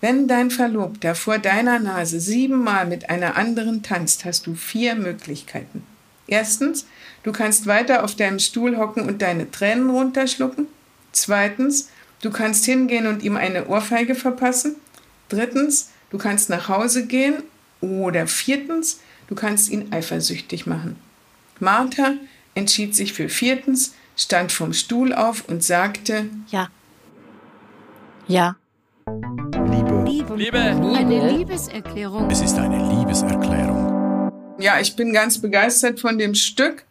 [0.00, 5.84] wenn dein Verlobter vor deiner Nase siebenmal mit einer anderen tanzt, hast du vier Möglichkeiten.
[6.26, 6.86] Erstens,
[7.22, 10.66] du kannst weiter auf deinem Stuhl hocken und deine Tränen runterschlucken.
[11.12, 11.88] Zweitens,
[12.26, 14.74] du kannst hingehen und ihm eine Ohrfeige verpassen.
[15.28, 17.44] Drittens, du kannst nach Hause gehen.
[17.80, 20.96] Oder viertens, du kannst ihn eifersüchtig machen.
[21.60, 22.14] Martha
[22.56, 26.68] entschied sich für viertens, stand vom Stuhl auf und sagte Ja.
[28.26, 28.56] Ja.
[29.06, 30.02] Liebe.
[30.04, 30.34] Liebe.
[30.34, 30.58] Liebe.
[30.58, 32.28] Eine Liebeserklärung.
[32.28, 34.32] Es ist eine Liebeserklärung.
[34.58, 36.84] Ja, ich bin ganz begeistert von dem Stück,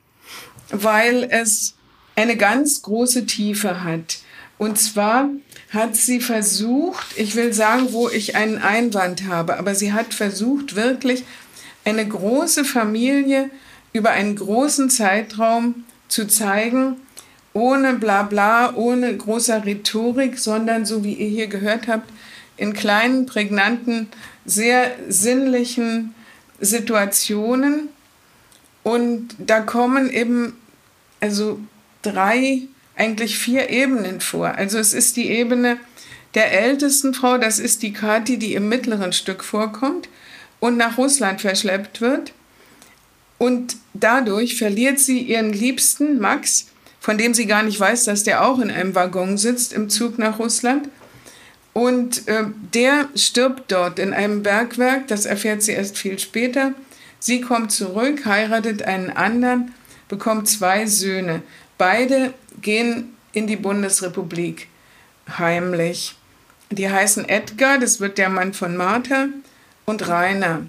[0.69, 1.75] weil es
[2.15, 4.19] eine ganz große Tiefe hat.
[4.57, 5.29] Und zwar
[5.71, 10.75] hat sie versucht, ich will sagen, wo ich einen Einwand habe, aber sie hat versucht,
[10.75, 11.23] wirklich
[11.83, 13.49] eine große Familie
[13.91, 16.97] über einen großen Zeitraum zu zeigen,
[17.53, 22.09] ohne Blabla, ohne großer Rhetorik, sondern so wie ihr hier gehört habt,
[22.57, 24.07] in kleinen, prägnanten,
[24.45, 26.13] sehr sinnlichen
[26.59, 27.89] Situationen.
[28.83, 30.57] Und da kommen eben
[31.19, 31.59] also
[32.01, 34.55] drei, eigentlich vier Ebenen vor.
[34.55, 35.77] Also es ist die Ebene
[36.33, 40.09] der ältesten Frau, das ist die Kathi, die im mittleren Stück vorkommt
[40.59, 42.33] und nach Russland verschleppt wird.
[43.37, 46.67] Und dadurch verliert sie ihren Liebsten Max,
[46.99, 50.17] von dem sie gar nicht weiß, dass der auch in einem Waggon sitzt im Zug
[50.17, 50.89] nach Russland.
[51.73, 56.73] Und äh, der stirbt dort in einem Bergwerk, das erfährt sie erst viel später.
[57.19, 59.73] Sie kommt zurück, heiratet einen anderen,
[60.07, 61.41] bekommt zwei Söhne.
[61.77, 62.33] Beide
[62.65, 64.67] gehen in die Bundesrepublik
[65.37, 66.15] heimlich.
[66.71, 69.27] Die heißen Edgar, das wird der Mann von Martha,
[69.85, 70.65] und Rainer.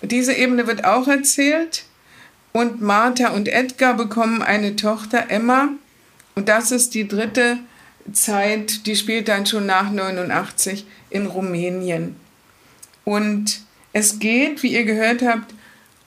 [0.00, 1.84] Diese Ebene wird auch erzählt.
[2.52, 5.70] Und Martha und Edgar bekommen eine Tochter, Emma.
[6.36, 7.58] Und das ist die dritte
[8.12, 12.14] Zeit, die spielt dann schon nach 89 in Rumänien.
[13.04, 13.62] Und
[13.92, 15.54] es geht, wie ihr gehört habt,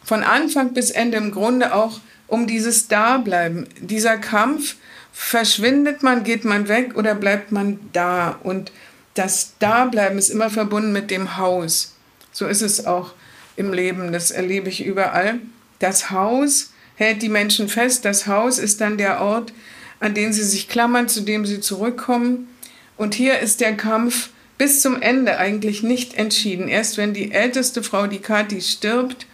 [0.03, 3.67] von Anfang bis Ende im Grunde auch um dieses Dableiben.
[3.81, 4.75] Dieser Kampf,
[5.19, 8.39] verschwindet man, geht man weg oder bleibt man da?
[8.41, 8.71] Und
[9.15, 11.93] das Dableiben ist immer verbunden mit dem Haus.
[12.31, 13.11] So ist es auch
[13.57, 15.39] im Leben, das erlebe ich überall.
[15.79, 19.51] Das Haus hält die Menschen fest, das Haus ist dann der Ort,
[19.99, 22.47] an den sie sich klammern, zu dem sie zurückkommen.
[22.95, 26.69] Und hier ist der Kampf bis zum Ende eigentlich nicht entschieden.
[26.69, 29.27] Erst wenn die älteste Frau, die Kathi, stirbt,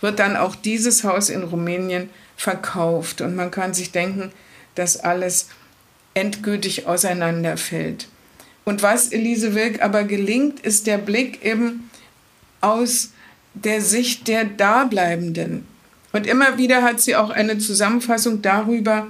[0.00, 3.20] wird dann auch dieses Haus in Rumänien verkauft.
[3.20, 4.30] Und man kann sich denken,
[4.74, 5.48] dass alles
[6.14, 8.08] endgültig auseinanderfällt.
[8.64, 11.90] Und was Elise Wilk aber gelingt, ist der Blick eben
[12.60, 13.10] aus
[13.52, 15.66] der Sicht der Dableibenden.
[16.12, 19.06] Und immer wieder hat sie auch eine Zusammenfassung darüber,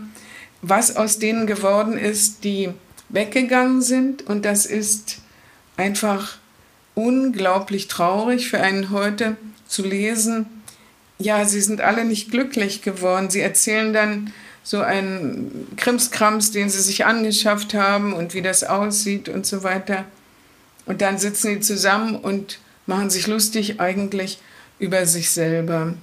[0.63, 2.71] was aus denen geworden ist, die
[3.11, 4.23] weggegangen sind.
[4.23, 5.19] Und das ist
[5.77, 6.39] einfach
[6.95, 9.37] unglaublich traurig für einen heute
[9.67, 10.47] zu lesen.
[11.19, 13.31] Ja, sie sind alle nicht glücklich geworden.
[13.31, 14.33] Sie erzählen dann
[14.65, 20.07] so einen Krimskrams, den sie sich angeschafft haben und wie das aussieht und so weiter.
[20.87, 24.39] Und dann sitzen die zusammen und machen sich lustig eigentlich
[24.79, 25.95] über sich selber.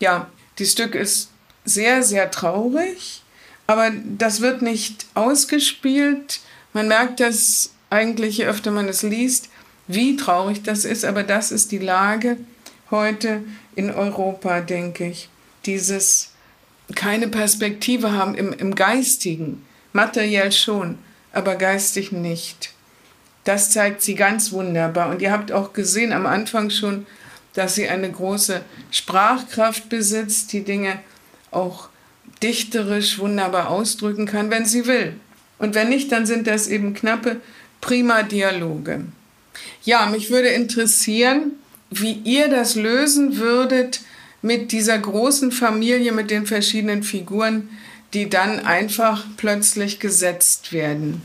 [0.00, 1.30] Ja, das Stück ist
[1.64, 3.22] sehr, sehr traurig,
[3.66, 6.40] aber das wird nicht ausgespielt.
[6.72, 9.48] Man merkt das eigentlich, je öfter man es liest,
[9.86, 12.38] wie traurig das ist, aber das ist die Lage
[12.90, 13.44] heute
[13.76, 15.28] in Europa, denke ich.
[15.64, 16.33] Dieses
[16.94, 20.98] keine Perspektive haben im, im Geistigen, materiell schon,
[21.32, 22.70] aber geistig nicht.
[23.44, 25.10] Das zeigt sie ganz wunderbar.
[25.10, 27.06] Und ihr habt auch gesehen am Anfang schon,
[27.54, 30.98] dass sie eine große Sprachkraft besitzt, die Dinge
[31.50, 31.88] auch
[32.42, 35.14] dichterisch wunderbar ausdrücken kann, wenn sie will.
[35.58, 37.40] Und wenn nicht, dann sind das eben knappe,
[37.80, 39.04] prima Dialoge.
[39.84, 41.52] Ja, mich würde interessieren,
[41.90, 44.00] wie ihr das lösen würdet
[44.44, 47.70] mit dieser großen Familie, mit den verschiedenen Figuren,
[48.12, 51.22] die dann einfach plötzlich gesetzt werden.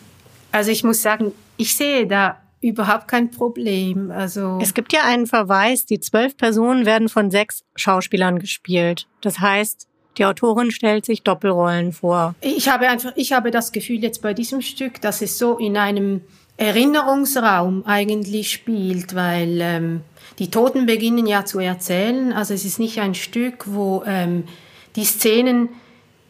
[0.53, 4.09] Also ich muss sagen, ich sehe da überhaupt kein Problem.
[4.09, 9.05] Also es gibt ja einen Verweis, die zwölf Personen werden von sechs Schauspielern gespielt.
[9.19, 12.35] Das heißt, die Autorin stellt sich Doppelrollen vor.
[12.39, 15.75] Ich habe einfach, ich habe das Gefühl jetzt bei diesem Stück, dass es so in
[15.75, 16.21] einem
[16.59, 20.01] Erinnerungsraum eigentlich spielt, weil ähm,
[20.39, 22.33] die Toten beginnen ja zu erzählen.
[22.33, 24.43] Also es ist nicht ein Stück, wo ähm,
[24.97, 25.69] die Szenen,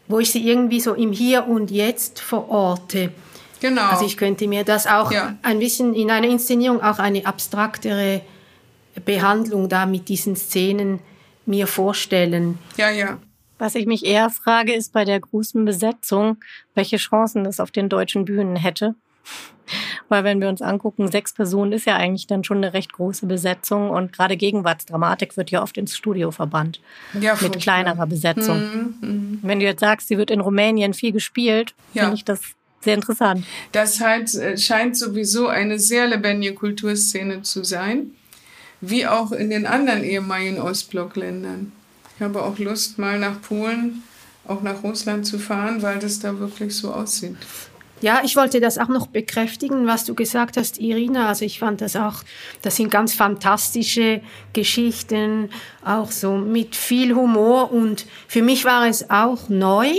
[0.06, 3.12] wo ich sie irgendwie so im Hier und Jetzt verorte.
[3.60, 3.82] Genau.
[3.82, 5.36] Also ich könnte mir das auch Ja.
[5.42, 8.20] ein bisschen in einer Inszenierung auch eine abstraktere
[9.04, 11.00] Behandlung da mit diesen Szenen
[11.44, 12.58] mir vorstellen.
[12.76, 13.18] Ja, ja.
[13.58, 16.36] Was ich mich eher frage, ist bei der großen Besetzung,
[16.74, 18.94] welche Chancen das auf den deutschen Bühnen hätte.
[20.08, 23.26] Weil wenn wir uns angucken, sechs Personen ist ja eigentlich dann schon eine recht große
[23.26, 26.80] Besetzung und gerade Gegenwartsdramatik wird ja oft ins Studio verbannt
[27.14, 27.60] Ja, mit furchtbar.
[27.60, 28.58] kleinerer Besetzung.
[28.58, 29.38] Mhm, mhm.
[29.42, 32.02] Wenn du jetzt sagst, sie wird in Rumänien viel gespielt, Ja.
[32.04, 32.40] finde ich das
[32.82, 33.44] Sehr interessant.
[33.72, 38.12] Das halt, äh, scheint sowieso eine sehr lebendige Kulturszene zu sein,
[38.80, 41.72] wie auch in den anderen ehemaligen Ostblockländern.
[42.16, 44.02] Ich habe auch Lust, mal nach Polen,
[44.48, 47.36] auch nach Russland zu fahren, weil das da wirklich so aussieht.
[48.00, 51.28] Ja, ich wollte das auch noch bekräftigen, was du gesagt hast, Irina.
[51.28, 52.22] Also ich fand das auch,
[52.62, 54.22] das sind ganz fantastische
[54.52, 55.50] Geschichten,
[55.84, 57.72] auch so mit viel Humor.
[57.72, 59.90] Und für mich war es auch neu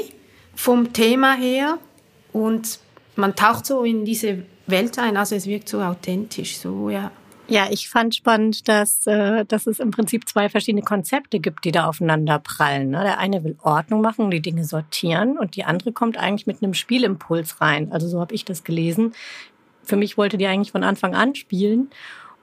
[0.55, 1.77] vom Thema her.
[2.33, 2.79] Und
[3.15, 5.15] man taucht so in diese Welt ein.
[5.15, 7.11] Also es wirkt so authentisch, so ja.
[7.51, 11.73] Ja, ich fand spannend, dass, äh, dass es im Prinzip zwei verschiedene Konzepte gibt, die
[11.73, 12.91] da aufeinander prallen.
[12.91, 13.03] Ne?
[13.03, 16.73] Der eine will Ordnung machen, die Dinge sortieren und die andere kommt eigentlich mit einem
[16.73, 17.91] Spielimpuls rein.
[17.91, 19.13] Also so habe ich das gelesen.
[19.83, 21.89] Für mich wollte die eigentlich von Anfang an spielen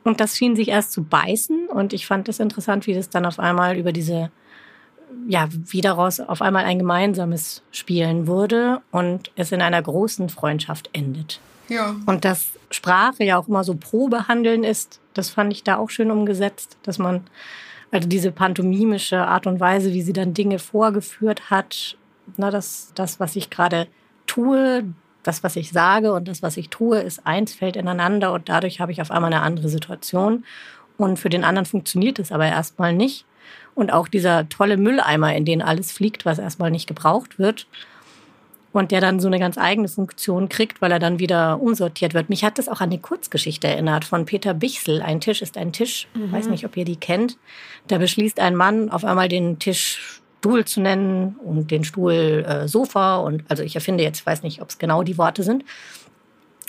[0.04, 3.24] und das schien sich erst zu beißen und ich fand es interessant, wie das dann
[3.24, 4.30] auf einmal über diese
[5.26, 10.90] ja, wie daraus auf einmal ein gemeinsames Spielen wurde und es in einer großen Freundschaft
[10.92, 11.40] endet.
[11.68, 11.96] Ja.
[12.06, 16.10] Und dass Sprache ja auch immer so Probehandeln ist, das fand ich da auch schön
[16.10, 17.22] umgesetzt, dass man
[17.90, 21.96] also diese pantomimische Art und Weise, wie sie dann Dinge vorgeführt hat,
[22.36, 23.88] na, das, das, was ich gerade
[24.26, 24.84] tue,
[25.22, 28.80] das, was ich sage und das, was ich tue, ist eins, fällt ineinander und dadurch
[28.80, 30.44] habe ich auf einmal eine andere Situation.
[30.96, 33.24] Und für den anderen funktioniert es aber erstmal nicht.
[33.74, 37.68] Und auch dieser tolle Mülleimer, in den alles fliegt, was erstmal nicht gebraucht wird,
[38.72, 42.28] und der dann so eine ganz eigene Funktion kriegt, weil er dann wieder umsortiert wird.
[42.28, 45.02] Mich hat das auch an die Kurzgeschichte erinnert von Peter Bichsel.
[45.02, 46.06] Ein Tisch ist ein Tisch.
[46.14, 46.32] Mhm.
[46.32, 47.38] Weiß nicht, ob ihr die kennt.
[47.86, 52.68] Da beschließt ein Mann auf einmal den Tisch Stuhl zu nennen und den Stuhl äh,
[52.68, 55.64] Sofa und also ich erfinde jetzt, weiß nicht, ob es genau die Worte sind.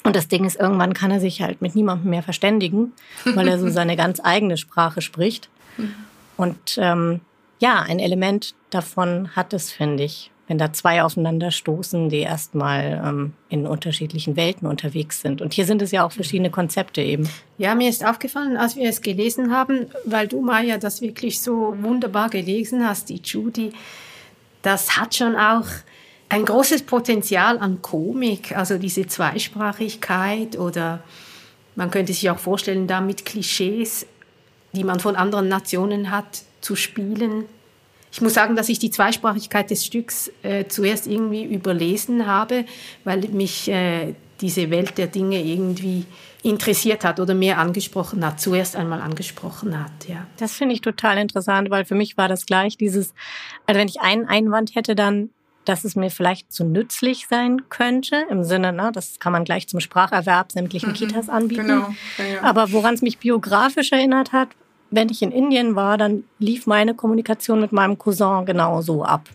[0.04, 2.94] Und das Ding ist, irgendwann kann er sich halt mit niemandem mehr verständigen,
[3.26, 5.50] weil er so seine ganz eigene Sprache spricht.
[5.78, 5.94] Mhm.
[6.36, 7.20] Und ähm,
[7.60, 13.02] ja, ein Element davon hat es, finde ich wenn da zwei aufeinander stoßen, die erstmal
[13.06, 15.44] ähm, in unterschiedlichen Welten unterwegs sind.
[15.44, 17.30] Und hier sind es ja auch verschiedene Konzepte eben.
[17.60, 21.76] Ja, mir ist aufgefallen, als wir es gelesen haben, weil du, Maya, das wirklich so
[21.80, 23.74] wunderbar gelesen hast, die Judy,
[24.64, 25.68] das hat schon auch
[26.30, 31.04] ein großes Potenzial an Komik, also diese Zweisprachigkeit oder
[31.76, 34.08] man könnte sich auch vorstellen, damit Klischees,
[34.74, 37.46] die man von anderen Nationen hat, zu spielen,
[38.12, 42.66] ich muss sagen, dass ich die Zweisprachigkeit des Stücks äh, zuerst irgendwie überlesen habe,
[43.04, 46.06] weil mich äh, diese Welt der Dinge irgendwie
[46.42, 50.26] interessiert hat oder mehr angesprochen hat, zuerst einmal angesprochen hat, ja.
[50.38, 53.14] Das finde ich total interessant, weil für mich war das gleich dieses,
[53.66, 55.32] also wenn ich einen Einwand hätte, dann,
[55.66, 59.68] dass es mir vielleicht zu nützlich sein könnte, im Sinne, ne, das kann man gleich
[59.68, 61.68] zum Spracherwerb sämtlichen mhm, Kitas anbieten.
[61.68, 62.44] Genau, ja, ja.
[62.44, 64.48] Aber woran es mich biografisch erinnert hat,
[64.92, 69.30] wenn ich in Indien war, dann lief meine Kommunikation mit meinem Cousin genauso ab.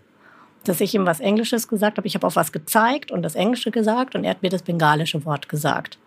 [0.64, 2.06] Dass ich ihm was Englisches gesagt habe.
[2.06, 5.24] Ich habe auf was gezeigt und das Englische gesagt und er hat mir das bengalische
[5.24, 5.98] Wort gesagt.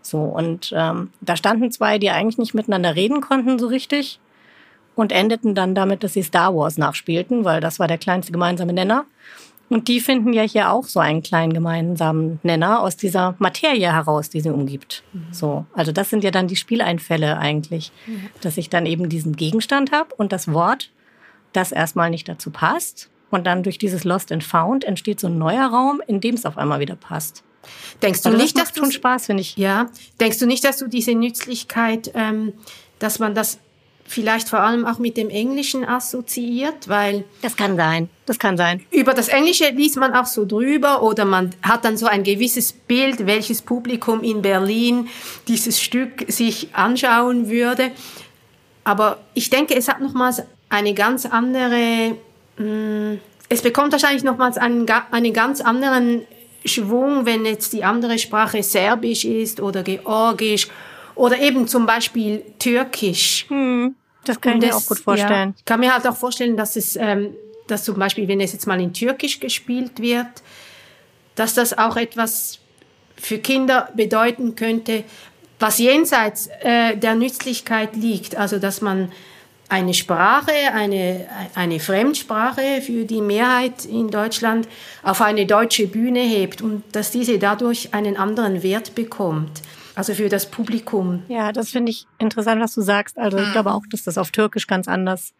[0.00, 4.20] So, und ähm, da standen zwei, die eigentlich nicht miteinander reden konnten so richtig
[4.94, 8.72] und endeten dann damit, dass sie Star Wars nachspielten, weil das war der kleinste gemeinsame
[8.72, 9.04] Nenner.
[9.68, 14.30] Und die finden ja hier auch so einen kleinen gemeinsamen Nenner aus dieser Materie heraus,
[14.30, 15.02] die sie umgibt.
[15.12, 15.26] Mhm.
[15.30, 18.28] So, also das sind ja dann die Spieleinfälle eigentlich, mhm.
[18.40, 20.90] dass ich dann eben diesen Gegenstand habe und das Wort,
[21.52, 23.10] das erstmal nicht dazu passt.
[23.30, 26.46] Und dann durch dieses Lost and Found entsteht so ein neuer Raum, in dem es
[26.46, 27.44] auf einmal wieder passt.
[28.02, 29.56] Denkst du also nicht, das dass schon Spaß, finde ich.
[29.56, 29.90] Ja,
[30.20, 32.54] denkst du nicht, dass du diese Nützlichkeit, ähm,
[32.98, 33.58] dass man das
[34.08, 38.08] vielleicht vor allem auch mit dem Englischen assoziiert, weil das kann sein.
[38.26, 38.84] Das kann sein.
[38.90, 42.72] Über das Englische liest man auch so drüber oder man hat dann so ein gewisses
[42.72, 45.08] Bild, welches Publikum in Berlin
[45.46, 47.90] dieses Stück sich anschauen würde.
[48.84, 52.16] Aber ich denke, es hat nochmals eine ganz andere,
[52.56, 53.18] mm,
[53.50, 56.22] es bekommt wahrscheinlich nochmals einen, einen ganz anderen
[56.64, 60.68] Schwung, wenn jetzt die andere Sprache Serbisch ist oder Georgisch
[61.18, 63.46] oder eben zum Beispiel Türkisch.
[63.48, 63.94] Hm,
[64.24, 65.50] das kann ich mir auch gut vorstellen.
[65.50, 67.34] Ja, ich kann mir halt auch vorstellen, dass es, ähm,
[67.66, 70.26] dass zum Beispiel, wenn es jetzt mal in Türkisch gespielt wird,
[71.34, 72.58] dass das auch etwas
[73.16, 75.04] für Kinder bedeuten könnte,
[75.58, 78.36] was jenseits äh, der Nützlichkeit liegt.
[78.36, 79.10] Also, dass man
[79.68, 84.68] eine Sprache, eine, eine Fremdsprache für die Mehrheit in Deutschland
[85.02, 89.62] auf eine deutsche Bühne hebt und dass diese dadurch einen anderen Wert bekommt
[89.98, 91.24] also für das Publikum.
[91.26, 93.18] Ja, das finde ich interessant, was du sagst.
[93.18, 95.34] Also ich glaube auch, dass das auf Türkisch ganz anders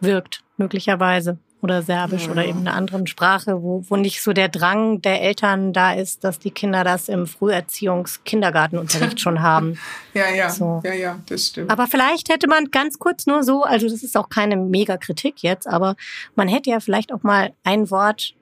[0.00, 1.38] wirkt, möglicherweise.
[1.62, 2.32] Oder Serbisch ja.
[2.32, 6.22] oder eben eine andere Sprache, wo, wo nicht so der Drang der Eltern da ist,
[6.24, 9.78] dass die Kinder das im Früherziehungs-Kindergartenunterricht schon haben.
[10.14, 10.82] ja, ja, so.
[10.84, 11.70] ja, ja, das stimmt.
[11.70, 15.66] Aber vielleicht hätte man ganz kurz nur so, also das ist auch keine Mega-Kritik jetzt,
[15.66, 15.96] aber
[16.34, 18.34] man hätte ja vielleicht auch mal ein Wort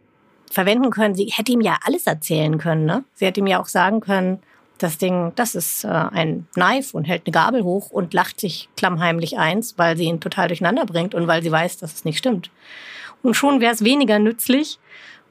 [0.50, 1.14] verwenden können.
[1.14, 2.84] Sie hätte ihm ja alles erzählen können.
[2.84, 3.04] Ne?
[3.14, 4.42] Sie hätte ihm ja auch sagen können,
[4.78, 8.68] das Ding, das ist äh, ein Knife und hält eine Gabel hoch und lacht sich
[8.76, 12.18] klammheimlich eins, weil sie ihn total durcheinander bringt und weil sie weiß, dass es nicht
[12.18, 12.50] stimmt.
[13.22, 14.78] Und schon wäre es weniger nützlich,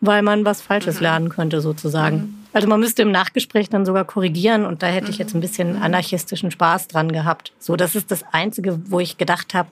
[0.02, 1.02] weil man was Falsches mhm.
[1.02, 2.18] lernen könnte sozusagen.
[2.18, 2.38] Mhm.
[2.54, 5.76] Also man müsste im Nachgespräch dann sogar korrigieren und da hätte ich jetzt ein bisschen
[5.76, 5.82] mhm.
[5.82, 7.52] anarchistischen Spaß dran gehabt.
[7.60, 9.70] So, das ist das Einzige, wo ich gedacht habe,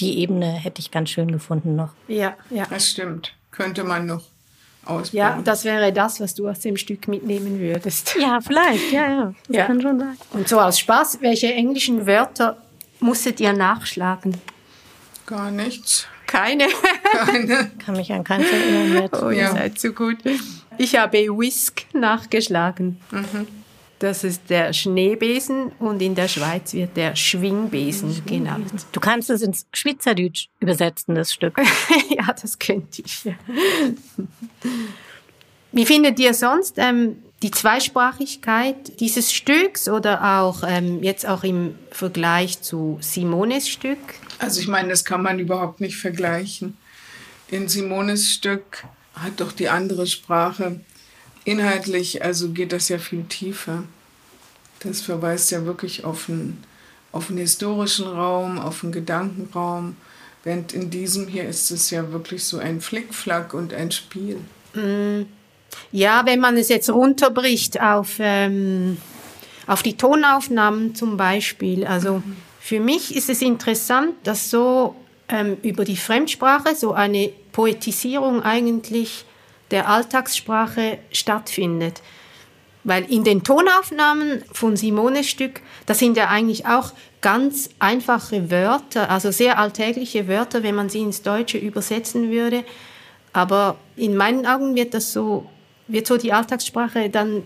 [0.00, 1.90] die Ebene hätte ich ganz schön gefunden noch.
[2.06, 2.66] Ja, ja.
[2.70, 3.34] Das stimmt.
[3.50, 4.22] Könnte man noch
[4.88, 5.18] ausbauen.
[5.18, 8.16] Ja, das wäre das, was du aus dem Stück mitnehmen würdest.
[8.20, 9.34] Ja, vielleicht, ja, ja.
[9.46, 9.66] Das ja.
[9.66, 10.16] kann schon sein.
[10.32, 12.56] Und so aus Spaß, welche englischen Wörter
[13.00, 14.36] musstet ihr nachschlagen?
[15.26, 16.06] Gar nichts.
[16.26, 16.66] Keine?
[17.12, 17.70] Keine.
[17.84, 19.22] kann mich an keins erinnern jetzt.
[19.22, 19.52] Oh, ihr ja.
[19.52, 20.18] seid so gut.
[20.76, 23.00] Ich habe Whisk nachgeschlagen.
[23.10, 23.46] Mhm.
[23.98, 28.86] Das ist der Schneebesen und in der Schweiz wird der Schwingbesen genannt.
[28.92, 31.58] Du kannst es ins Schweizerdeutsch übersetzen, das Stück.
[32.10, 33.24] ja, das könnte ich.
[33.24, 33.34] Ja.
[35.72, 41.74] Wie findet ihr sonst ähm, die Zweisprachigkeit dieses Stücks oder auch ähm, jetzt auch im
[41.90, 43.98] Vergleich zu Simones Stück?
[44.38, 46.76] Also ich meine, das kann man überhaupt nicht vergleichen.
[47.48, 48.84] In Simones Stück
[49.14, 50.80] hat doch die andere Sprache
[51.48, 53.84] inhaltlich, also geht das ja viel tiefer.
[54.80, 56.62] Das verweist ja wirklich auf einen,
[57.10, 59.96] auf einen historischen Raum, auf einen Gedankenraum.
[60.44, 64.36] Während in diesem hier ist es ja wirklich so ein Flickflack und ein Spiel.
[64.74, 65.22] Mm.
[65.92, 68.96] Ja, wenn man es jetzt runterbricht auf, ähm,
[69.66, 71.86] auf die Tonaufnahmen zum Beispiel.
[71.86, 72.22] Also
[72.60, 74.96] für mich ist es interessant, dass so
[75.28, 79.24] ähm, über die Fremdsprache so eine Poetisierung eigentlich
[79.70, 82.00] der Alltagssprache stattfindet.
[82.84, 89.10] Weil in den Tonaufnahmen von Simones Stück, das sind ja eigentlich auch ganz einfache Wörter,
[89.10, 92.64] also sehr alltägliche Wörter, wenn man sie ins Deutsche übersetzen würde.
[93.32, 95.46] Aber in meinen Augen wird das so,
[95.86, 97.42] wird so die Alltagssprache dann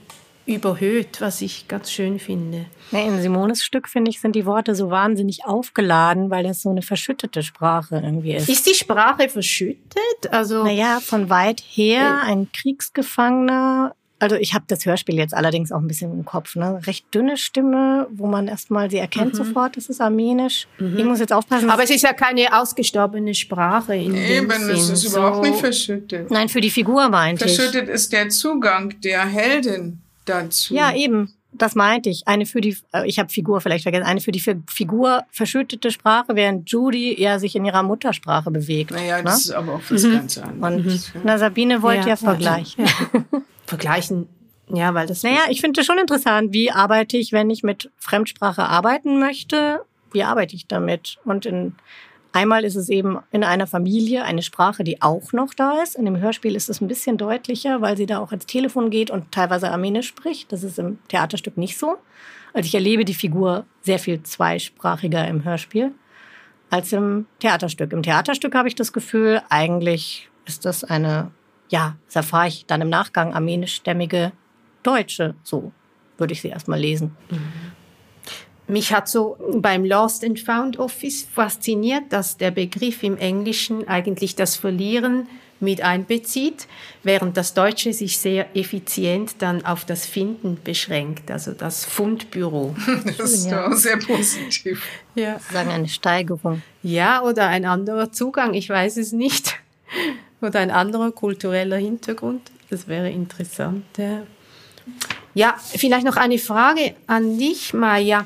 [0.47, 2.66] überhöht, was ich ganz schön finde.
[2.90, 6.82] In Simones Stück, finde ich, sind die Worte so wahnsinnig aufgeladen, weil das so eine
[6.82, 8.49] verschüttete Sprache irgendwie ist.
[8.49, 10.03] Ist die Sprache verschüttet?
[10.30, 13.95] Also naja, von weit her ein Kriegsgefangener.
[14.18, 16.55] Also ich habe das Hörspiel jetzt allerdings auch ein bisschen im Kopf.
[16.55, 16.80] Ne?
[16.86, 19.36] Recht dünne Stimme, wo man erstmal, sie erkennt mhm.
[19.36, 20.68] sofort, das ist armenisch.
[20.78, 20.97] Mhm.
[20.97, 21.70] Ich muss jetzt aufpassen.
[21.70, 23.97] Aber es ist ja keine ausgestorbene Sprache.
[23.97, 25.18] In Eben, es ist so.
[25.18, 26.30] überhaupt nicht verschüttet.
[26.30, 27.57] Nein, für die Figur meinte ich.
[27.57, 30.74] Verschüttet ist der Zugang der Heldin dazu.
[30.74, 31.32] Ja, eben.
[31.54, 32.26] Das meinte ich.
[32.26, 36.34] Eine für die, äh, ich habe Figur vielleicht vergessen, eine für die Figur verschüttete Sprache,
[36.34, 38.90] während Judy eher sich in ihrer Muttersprache bewegt.
[38.90, 39.24] Naja, ne?
[39.24, 40.12] das ist aber auch was mhm.
[40.12, 41.12] ganz anderes.
[41.14, 42.86] Und na, Sabine wollte ja, ja vergleichen.
[42.86, 43.40] Ja.
[43.66, 44.28] vergleichen,
[44.68, 45.22] ja, weil das.
[45.22, 49.82] Naja, ich finde es schon interessant, wie arbeite ich, wenn ich mit Fremdsprache arbeiten möchte?
[50.12, 51.18] Wie arbeite ich damit?
[51.24, 51.74] Und in
[52.32, 55.96] Einmal ist es eben in einer Familie eine Sprache, die auch noch da ist.
[55.96, 59.10] In dem Hörspiel ist es ein bisschen deutlicher, weil sie da auch ans Telefon geht
[59.10, 60.50] und teilweise Armenisch spricht.
[60.50, 61.96] Das ist im Theaterstück nicht so.
[62.54, 65.92] Also ich erlebe die Figur sehr viel zweisprachiger im Hörspiel
[66.70, 67.92] als im Theaterstück.
[67.92, 71.30] Im Theaterstück habe ich das Gefühl, eigentlich ist das eine,
[71.68, 74.32] ja, das erfahre ich dann im Nachgang, armenischstämmige
[74.82, 75.34] Deutsche.
[75.42, 75.70] So
[76.16, 77.14] würde ich sie erstmal lesen.
[77.30, 77.81] Mhm.
[78.72, 84.34] Mich hat so beim Lost and Found Office fasziniert, dass der Begriff im Englischen eigentlich
[84.34, 85.28] das Verlieren
[85.60, 86.66] mit einbezieht,
[87.02, 92.74] während das Deutsche sich sehr effizient dann auf das Finden beschränkt, also das Fundbüro.
[93.18, 93.70] Das ist ja.
[93.76, 94.82] sehr positiv.
[95.16, 95.38] Ja.
[95.52, 96.62] Sagen eine Steigerung.
[96.82, 99.54] Ja, oder ein anderer Zugang, ich weiß es nicht.
[100.40, 102.50] Oder ein anderer kultureller Hintergrund.
[102.70, 103.84] Das wäre interessant.
[103.98, 104.22] Ja,
[105.34, 108.24] ja vielleicht noch eine Frage an dich, Maja.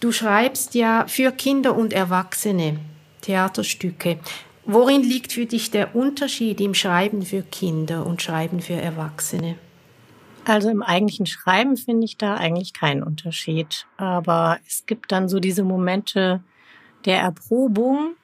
[0.00, 2.78] Du schreibst ja für Kinder und Erwachsene
[3.22, 4.20] Theaterstücke.
[4.64, 9.56] Worin liegt für dich der Unterschied im Schreiben für Kinder und Schreiben für Erwachsene?
[10.44, 13.86] Also im eigentlichen Schreiben finde ich da eigentlich keinen Unterschied.
[13.96, 16.44] Aber es gibt dann so diese Momente
[17.04, 18.14] der Erprobung,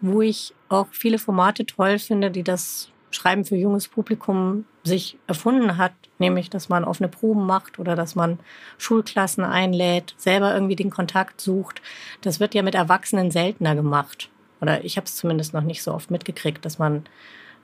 [0.00, 5.76] wo ich auch viele Formate toll finde, die das Schreiben für junges Publikum sich erfunden
[5.76, 8.38] hat, nämlich dass man offene Proben macht oder dass man
[8.76, 11.82] Schulklassen einlädt, selber irgendwie den Kontakt sucht.
[12.22, 14.30] Das wird ja mit Erwachsenen seltener gemacht.
[14.60, 17.04] Oder ich habe es zumindest noch nicht so oft mitgekriegt, dass man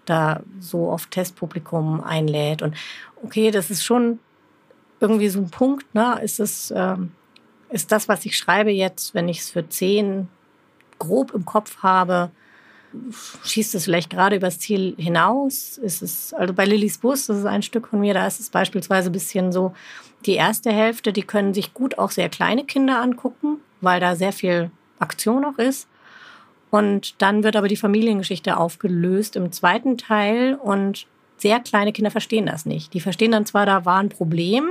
[0.04, 2.62] da so oft Testpublikum einlädt.
[2.62, 2.76] Und
[3.22, 4.18] okay, das ist schon
[5.00, 6.20] irgendwie so ein Punkt, ne?
[6.22, 7.12] Ist es, ähm,
[7.70, 10.28] ist das, was ich schreibe jetzt, wenn ich es für zehn
[10.98, 12.30] grob im Kopf habe,
[13.44, 15.78] schießt es vielleicht gerade übers Ziel hinaus?
[15.78, 18.50] Ist es, also bei Lillys Bus, das ist ein Stück von mir, da ist es
[18.50, 19.74] beispielsweise ein bisschen so,
[20.26, 24.32] die erste Hälfte, die können sich gut auch sehr kleine Kinder angucken, weil da sehr
[24.32, 25.88] viel Aktion noch ist.
[26.70, 32.46] Und dann wird aber die Familiengeschichte aufgelöst im zweiten Teil und sehr kleine Kinder verstehen
[32.46, 32.94] das nicht.
[32.94, 34.70] Die verstehen dann zwar, da war ein Problem,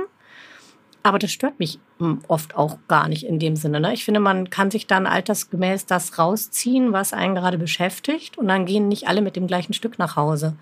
[1.04, 3.78] aber das stört mich hm, oft auch gar nicht in dem Sinne.
[3.78, 3.92] Ne?
[3.92, 8.38] Ich finde, man kann sich dann altersgemäß das rausziehen, was einen gerade beschäftigt.
[8.38, 10.56] Und dann gehen nicht alle mit dem gleichen Stück nach Hause.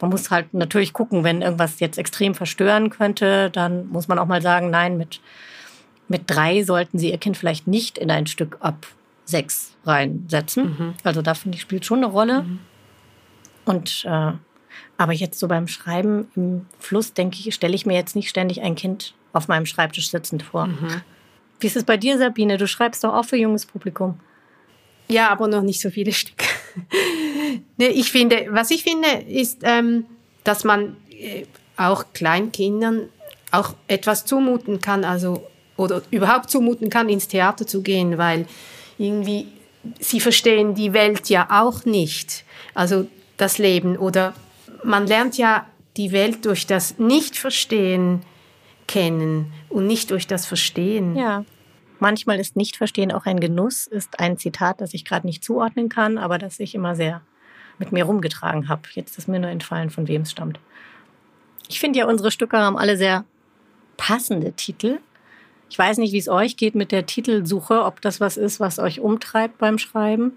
[0.00, 4.26] Man muss halt natürlich gucken, wenn irgendwas jetzt extrem verstören könnte, dann muss man auch
[4.26, 5.20] mal sagen, nein, mit,
[6.08, 8.86] mit drei sollten Sie Ihr Kind vielleicht nicht in ein Stück ab
[9.26, 10.64] sechs reinsetzen.
[10.64, 10.94] Mhm.
[11.04, 12.44] Also da finde ich, spielt schon eine Rolle.
[12.44, 12.58] Mhm.
[13.66, 14.32] Und äh,
[14.96, 18.62] aber jetzt so beim Schreiben im Fluss, denke ich, stelle ich mir jetzt nicht ständig
[18.62, 20.66] ein Kind auf meinem Schreibtisch sitzend vor.
[20.66, 21.02] Mhm.
[21.60, 22.56] Wie ist es bei dir, Sabine?
[22.56, 24.18] Du schreibst doch auch für junges Publikum.
[25.08, 26.44] Ja, aber noch nicht so viele Stücke.
[27.76, 30.04] nee, ich finde, was ich finde, ist, ähm,
[30.44, 31.44] dass man äh,
[31.76, 33.08] auch Kleinkindern
[33.50, 38.46] auch etwas zumuten kann, also oder überhaupt zumuten kann, ins Theater zu gehen, weil
[38.98, 39.46] irgendwie
[40.00, 43.06] sie verstehen die Welt ja auch nicht, also
[43.36, 44.34] das Leben oder
[44.84, 45.66] man lernt ja
[45.96, 48.22] die Welt durch das Nicht-Verstehen
[48.88, 51.14] kennen und nicht durch das Verstehen.
[51.14, 51.44] Ja.
[52.00, 56.18] Manchmal ist Nicht-Verstehen auch ein Genuss, ist ein Zitat, das ich gerade nicht zuordnen kann,
[56.18, 57.22] aber das ich immer sehr
[57.78, 58.82] mit mir rumgetragen habe.
[58.92, 60.58] Jetzt ist mir nur entfallen, von wem es stammt.
[61.68, 63.24] Ich finde ja, unsere Stücke haben alle sehr
[63.96, 64.98] passende Titel.
[65.70, 68.78] Ich weiß nicht, wie es euch geht mit der Titelsuche, ob das was ist, was
[68.78, 70.32] euch umtreibt beim Schreiben.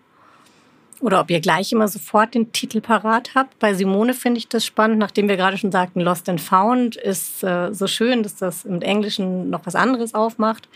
[1.01, 3.57] Oder ob ihr gleich immer sofort den Titel parat habt.
[3.59, 7.43] Bei Simone finde ich das spannend, nachdem wir gerade schon sagten, Lost and Found ist
[7.43, 10.69] äh, so schön, dass das im Englischen noch was anderes aufmacht.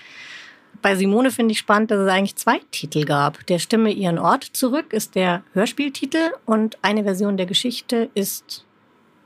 [0.82, 3.45] Bei Simone finde ich spannend, dass es eigentlich zwei Titel gab.
[3.47, 8.65] Der Stimme ihren Ort zurück ist der Hörspieltitel und eine Version der Geschichte ist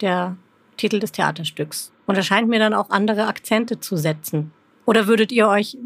[0.01, 0.35] der
[0.77, 1.91] Titel des Theaterstücks.
[2.05, 4.51] Und er scheint mir dann auch andere Akzente zu setzen.
[4.85, 5.77] Oder würdet ihr euch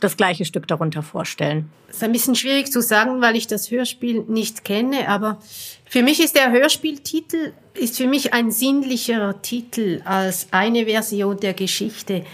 [0.00, 1.70] das gleiche Stück darunter vorstellen?
[1.86, 5.38] Das ist ein bisschen schwierig zu sagen, weil ich das Hörspiel nicht kenne, aber
[5.84, 11.54] für mich ist der Hörspieltitel ist für mich ein sinnlicherer Titel als eine Version der
[11.54, 12.24] Geschichte.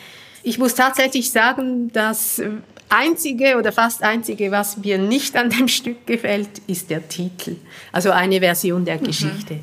[0.42, 2.42] Ich muss tatsächlich sagen, das
[2.90, 7.56] einzige oder fast einzige, was mir nicht an dem Stück gefällt, ist der Titel.
[7.92, 9.04] Also eine Version der mhm.
[9.04, 9.60] Geschichte.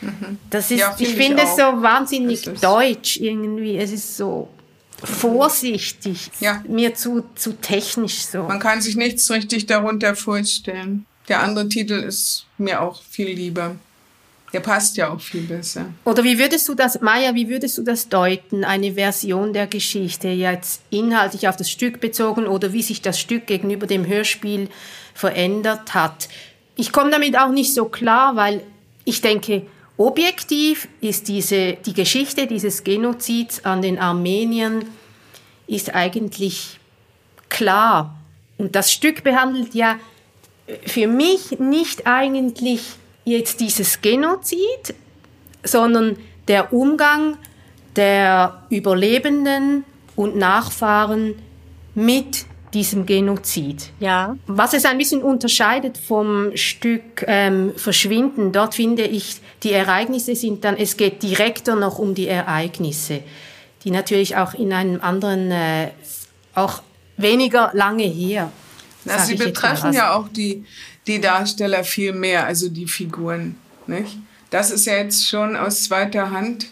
[0.00, 0.38] Mhm.
[0.48, 3.76] Das ist, ja, find ich finde es so wahnsinnig deutsch irgendwie.
[3.76, 4.48] Es ist so
[5.02, 6.62] vorsichtig, ja.
[6.68, 8.44] mir zu, zu technisch so.
[8.44, 11.06] Man kann sich nichts richtig darunter vorstellen.
[11.28, 13.76] Der andere Titel ist mir auch viel lieber.
[14.52, 15.86] Der passt ja auch viel besser.
[16.04, 20.28] Oder wie würdest du das, Maya, wie würdest du das deuten, eine Version der Geschichte
[20.28, 24.68] jetzt inhaltlich auf das Stück bezogen oder wie sich das Stück gegenüber dem Hörspiel
[25.14, 26.28] verändert hat?
[26.74, 28.62] Ich komme damit auch nicht so klar, weil
[29.04, 29.66] ich denke,
[30.00, 34.86] Objektiv ist diese, die Geschichte dieses Genozids an den Armeniern
[35.66, 36.80] ist eigentlich
[37.50, 38.18] klar.
[38.56, 39.98] Und das Stück behandelt ja
[40.86, 42.80] für mich nicht eigentlich
[43.26, 44.94] jetzt dieses Genozid,
[45.64, 46.16] sondern
[46.48, 47.36] der Umgang
[47.94, 49.84] der Überlebenden
[50.16, 51.34] und Nachfahren
[51.94, 53.90] mit diesem Genozid.
[54.00, 54.36] Ja.
[54.46, 60.64] Was es ein bisschen unterscheidet vom Stück ähm, Verschwinden, dort finde ich, die Ereignisse sind
[60.64, 63.22] dann, es geht direkter noch um die Ereignisse,
[63.84, 65.88] die natürlich auch in einem anderen, äh,
[66.54, 66.82] auch
[67.16, 68.50] weniger lange her.
[69.04, 70.64] Na, sie betreffen ja auch die,
[71.06, 73.56] die Darsteller viel mehr, also die Figuren.
[73.86, 74.18] Nicht?
[74.50, 76.66] Das ist ja jetzt schon aus zweiter Hand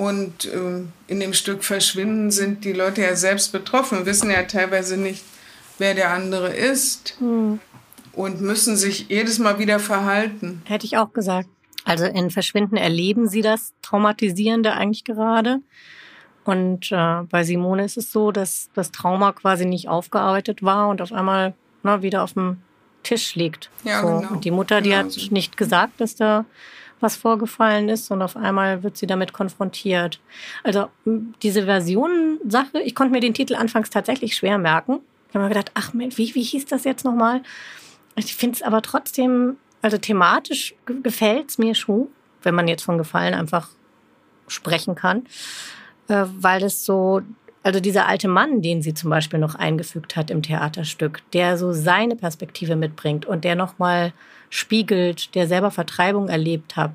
[0.00, 4.96] und äh, in dem Stück Verschwinden sind die Leute ja selbst betroffen, wissen ja teilweise
[4.96, 5.22] nicht,
[5.76, 7.60] wer der andere ist hm.
[8.14, 10.62] und müssen sich jedes Mal wieder verhalten.
[10.64, 11.50] Hätte ich auch gesagt.
[11.84, 15.60] Also in Verschwinden erleben sie das Traumatisierende eigentlich gerade.
[16.44, 21.02] Und äh, bei Simone ist es so, dass das Trauma quasi nicht aufgearbeitet war und
[21.02, 22.62] auf einmal na, ne, wieder auf dem
[23.02, 23.68] Tisch liegt.
[23.84, 24.06] Ja, so.
[24.06, 24.32] genau.
[24.32, 26.46] Und die Mutter, die genau hat nicht gesagt, dass da
[27.00, 30.20] was vorgefallen ist und auf einmal wird sie damit konfrontiert.
[30.62, 30.88] Also
[31.42, 35.00] diese Versionen-Sache, ich konnte mir den Titel anfangs tatsächlich schwer merken.
[35.28, 37.42] Ich habe mir gedacht, ach Mensch, wie, wie hieß das jetzt nochmal?
[38.16, 42.08] Ich finde es aber trotzdem, also thematisch gefällt es mir schon,
[42.42, 43.68] wenn man jetzt von Gefallen einfach
[44.48, 45.24] sprechen kann,
[46.08, 47.22] äh, weil es so,
[47.62, 51.72] also dieser alte Mann, den sie zum Beispiel noch eingefügt hat im Theaterstück, der so
[51.72, 54.12] seine Perspektive mitbringt und der nochmal
[54.50, 56.92] spiegelt, der selber Vertreibung erlebt hat,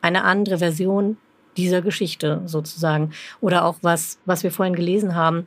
[0.00, 1.18] eine andere Version
[1.56, 3.10] dieser Geschichte sozusagen.
[3.40, 5.46] Oder auch was, was wir vorhin gelesen haben,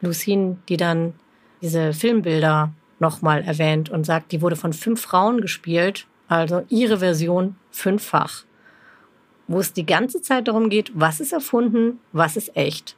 [0.00, 1.14] Lucine, die dann
[1.60, 7.56] diese Filmbilder nochmal erwähnt und sagt, die wurde von fünf Frauen gespielt, also ihre Version
[7.70, 8.44] fünffach,
[9.48, 12.96] wo es die ganze Zeit darum geht, was ist erfunden, was ist echt.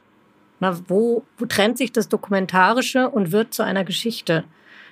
[0.59, 4.43] Na, wo, wo trennt sich das Dokumentarische und wird zu einer Geschichte,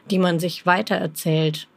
[0.09, 1.67] die man sich weitererzählt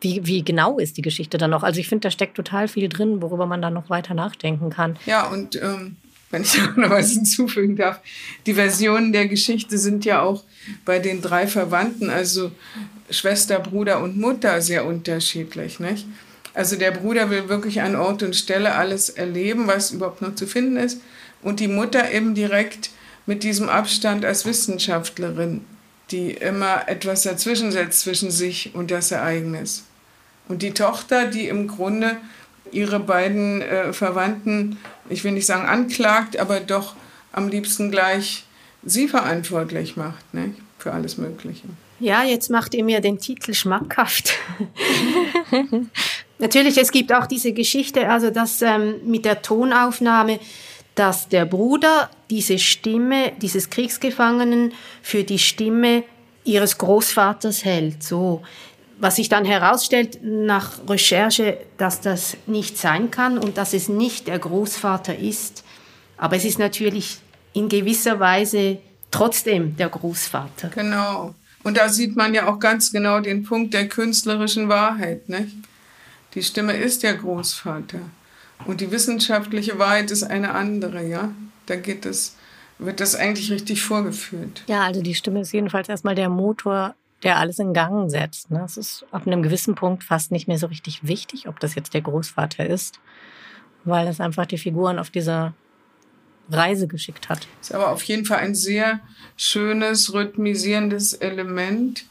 [0.00, 1.62] wie, wie genau ist die Geschichte dann noch?
[1.62, 4.96] Also ich finde, da steckt total viel drin, worüber man dann noch weiter nachdenken kann.
[5.06, 5.96] Ja, und ähm,
[6.30, 8.00] wenn ich noch was hinzufügen darf,
[8.46, 10.44] die Versionen der Geschichte sind ja auch
[10.84, 12.52] bei den drei Verwandten, also
[13.10, 15.80] Schwester, Bruder und Mutter, sehr unterschiedlich.
[15.80, 16.06] Nicht?
[16.54, 20.46] Also der Bruder will wirklich an Ort und Stelle alles erleben, was überhaupt noch zu
[20.46, 21.00] finden ist.
[21.42, 22.90] Und die Mutter eben direkt
[23.26, 25.64] mit diesem Abstand als Wissenschaftlerin,
[26.10, 29.84] die immer etwas dazwischen setzt zwischen sich und das Ereignis.
[30.48, 32.16] Und die Tochter, die im Grunde
[32.72, 34.78] ihre beiden äh, Verwandten,
[35.08, 36.94] ich will nicht sagen anklagt, aber doch
[37.32, 38.44] am liebsten gleich
[38.84, 41.64] sie verantwortlich macht ne, für alles Mögliche.
[42.00, 44.34] Ja, jetzt macht ihr mir den Titel schmackhaft.
[46.38, 50.38] Natürlich, es gibt auch diese Geschichte, also das ähm, mit der Tonaufnahme,
[50.94, 54.72] dass der Bruder diese Stimme dieses Kriegsgefangenen
[55.02, 56.04] für die Stimme
[56.44, 58.02] ihres Großvaters hält.
[58.02, 58.42] So,
[59.00, 64.26] was sich dann herausstellt nach Recherche, dass das nicht sein kann und dass es nicht
[64.26, 65.64] der Großvater ist.
[66.16, 67.18] Aber es ist natürlich
[67.52, 68.78] in gewisser Weise
[69.10, 70.68] trotzdem der Großvater.
[70.68, 71.34] Genau.
[71.62, 75.28] Und da sieht man ja auch ganz genau den Punkt der künstlerischen Wahrheit.
[75.28, 75.56] Nicht?
[76.34, 78.00] Die Stimme ist der Großvater.
[78.66, 81.32] Und die wissenschaftliche Wahrheit ist eine andere, ja.
[81.66, 82.36] Da geht es,
[82.78, 84.62] wird das eigentlich richtig vorgeführt.
[84.66, 88.50] Ja, also die Stimme ist jedenfalls erstmal der Motor der alles in Gang setzt.
[88.50, 88.62] Ne?
[88.64, 91.94] Es ist ab einem gewissen Punkt fast nicht mehr so richtig wichtig, ob das jetzt
[91.94, 93.00] der Großvater ist,
[93.84, 95.52] weil es einfach die Figuren auf diese
[96.50, 97.46] Reise geschickt hat.
[97.60, 99.00] Ist aber auf jeden Fall ein sehr
[99.36, 102.04] schönes, rhythmisierendes Element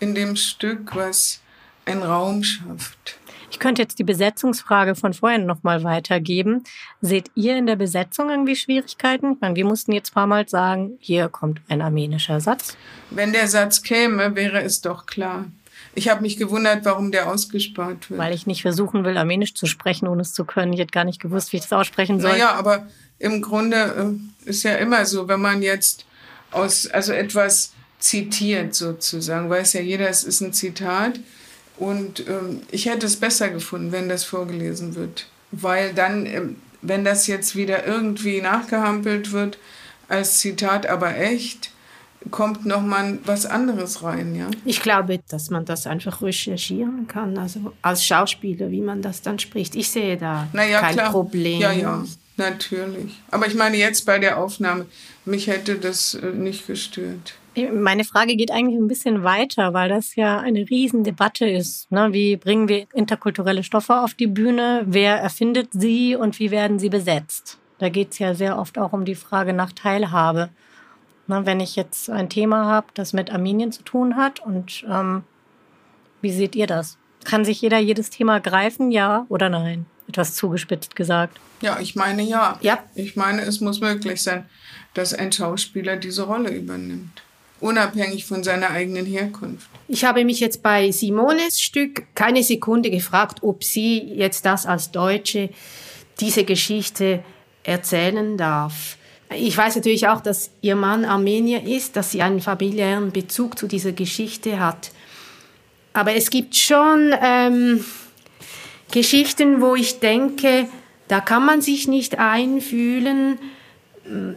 [0.00, 1.40] in dem Stück, was
[1.86, 3.17] einen Raum schafft.
[3.50, 6.64] Ich könnte jetzt die Besetzungsfrage von vorhin nochmal weitergeben.
[7.00, 9.34] Seht ihr in der Besetzung irgendwie Schwierigkeiten?
[9.34, 12.76] Ich meine, wir mussten jetzt ein paar Mal sagen, hier kommt ein armenischer Satz.
[13.10, 15.46] Wenn der Satz käme, wäre es doch klar.
[15.94, 18.20] Ich habe mich gewundert, warum der ausgespart wird.
[18.20, 20.72] Weil ich nicht versuchen will, Armenisch zu sprechen, ohne es zu können.
[20.72, 22.32] Ich hätte gar nicht gewusst, wie ich das aussprechen soll.
[22.32, 22.86] Naja, aber
[23.18, 26.04] im Grunde äh, ist ja immer so, wenn man jetzt
[26.50, 31.18] aus, also etwas zitiert sozusagen, weiß ja jeder, es ist ein Zitat
[31.78, 35.26] und ähm, ich hätte es besser gefunden, wenn das vorgelesen wird.
[35.50, 39.58] Weil dann, ähm, wenn das jetzt wieder irgendwie nachgehampelt wird,
[40.08, 41.70] als Zitat aber echt,
[42.30, 44.50] kommt noch mal was anderes rein, ja?
[44.64, 49.38] Ich glaube, dass man das einfach recherchieren kann, also als Schauspieler, wie man das dann
[49.38, 49.76] spricht.
[49.76, 51.10] Ich sehe da naja, kein klar.
[51.10, 51.60] Problem.
[51.60, 52.04] Ja, ja,
[52.36, 53.20] natürlich.
[53.30, 54.86] Aber ich meine jetzt bei der Aufnahme,
[55.24, 57.34] mich hätte das äh, nicht gestört.
[57.66, 61.90] Meine Frage geht eigentlich ein bisschen weiter, weil das ja eine Riesendebatte ist.
[61.90, 62.12] Ne?
[62.12, 64.82] Wie bringen wir interkulturelle Stoffe auf die Bühne?
[64.86, 67.58] Wer erfindet sie und wie werden sie besetzt?
[67.78, 70.50] Da geht es ja sehr oft auch um die Frage nach Teilhabe.
[71.26, 71.42] Ne?
[71.44, 75.24] Wenn ich jetzt ein Thema habe, das mit Armenien zu tun hat und ähm,
[76.20, 76.98] wie seht ihr das?
[77.24, 79.86] Kann sich jeder jedes Thema greifen, ja oder nein?
[80.08, 81.38] Etwas zugespitzt gesagt.
[81.60, 82.58] Ja, ich meine ja.
[82.62, 82.78] Ja.
[82.94, 84.46] Ich meine, es muss möglich sein,
[84.94, 87.22] dass ein Schauspieler diese Rolle übernimmt
[87.60, 89.68] unabhängig von seiner eigenen Herkunft.
[89.88, 94.90] Ich habe mich jetzt bei Simones Stück keine Sekunde gefragt, ob sie jetzt das als
[94.90, 95.50] Deutsche
[96.20, 97.20] diese Geschichte
[97.62, 98.96] erzählen darf.
[99.34, 103.66] Ich weiß natürlich auch, dass ihr Mann Armenier ist, dass sie einen familiären Bezug zu
[103.66, 104.90] dieser Geschichte hat.
[105.92, 107.84] Aber es gibt schon ähm,
[108.90, 110.68] Geschichten, wo ich denke,
[111.08, 113.38] da kann man sich nicht einfühlen.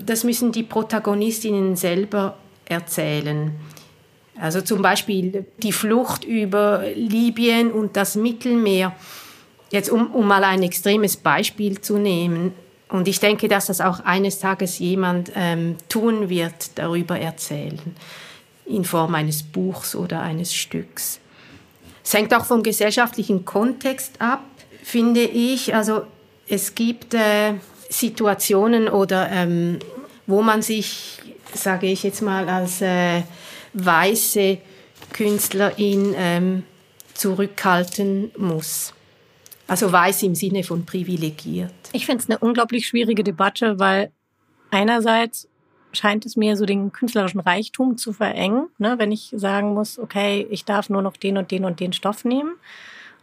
[0.05, 3.51] Das müssen die Protagonistinnen selber erzählen.
[4.39, 8.95] Also zum Beispiel die Flucht über Libyen und das Mittelmeer.
[9.71, 12.53] Jetzt um, um mal ein extremes Beispiel zu nehmen.
[12.89, 17.79] Und ich denke, dass das auch eines Tages jemand ähm, tun wird, darüber erzählen,
[18.65, 21.19] in Form eines Buchs oder eines Stücks.
[22.03, 24.43] Es hängt auch vom gesellschaftlichen Kontext ab,
[24.83, 25.73] finde ich.
[25.73, 26.01] Also
[26.47, 27.53] es gibt äh,
[27.89, 29.79] Situationen oder ähm,
[30.27, 31.20] wo man sich
[31.53, 33.23] sage ich jetzt mal, als äh,
[33.73, 34.57] weiße
[35.13, 36.63] Künstlerin ähm,
[37.13, 38.93] zurückhalten muss.
[39.67, 41.71] Also weiß im Sinne von privilegiert.
[41.93, 44.11] Ich finde es eine unglaublich schwierige Debatte, weil
[44.69, 45.47] einerseits
[45.93, 50.47] scheint es mir so den künstlerischen Reichtum zu verengen, ne, wenn ich sagen muss, okay,
[50.49, 52.55] ich darf nur noch den und den und den Stoff nehmen.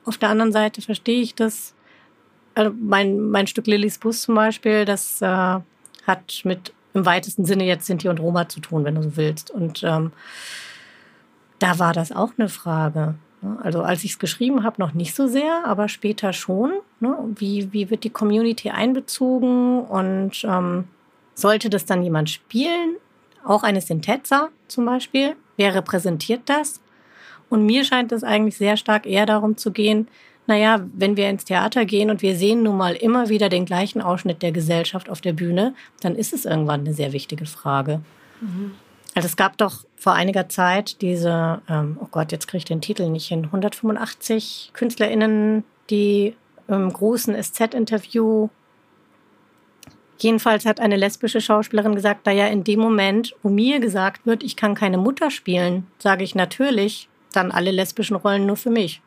[0.04, 1.74] Auf der anderen Seite verstehe ich das.
[2.54, 7.64] Also mein, mein Stück Lillys Bus zum Beispiel, das äh, hat mit im weitesten Sinne
[7.64, 9.50] jetzt Sinti und Roma zu tun, wenn du so willst.
[9.50, 10.12] Und ähm,
[11.58, 13.14] da war das auch eine Frage.
[13.42, 13.58] Ne?
[13.62, 16.72] Also als ich es geschrieben habe, noch nicht so sehr, aber später schon.
[17.00, 17.16] Ne?
[17.36, 20.84] Wie, wie wird die Community einbezogen und ähm,
[21.34, 22.96] sollte das dann jemand spielen?
[23.44, 25.36] Auch eine Sintetza zum Beispiel.
[25.56, 26.80] Wer repräsentiert das?
[27.48, 30.08] Und mir scheint es eigentlich sehr stark eher darum zu gehen,
[30.48, 34.00] naja, wenn wir ins Theater gehen und wir sehen nun mal immer wieder den gleichen
[34.00, 38.00] Ausschnitt der Gesellschaft auf der Bühne, dann ist es irgendwann eine sehr wichtige Frage.
[38.40, 38.72] Mhm.
[39.14, 42.80] Also es gab doch vor einiger Zeit diese, ähm, oh Gott, jetzt kriege ich den
[42.80, 46.34] Titel nicht hin, 185 KünstlerInnen, die
[46.66, 48.48] im großen SZ-Interview
[50.20, 54.56] Jedenfalls hat eine lesbische Schauspielerin gesagt, naja, in dem Moment, wo mir gesagt wird, ich
[54.56, 59.00] kann keine Mutter spielen, sage ich natürlich dann alle lesbischen Rollen nur für mich.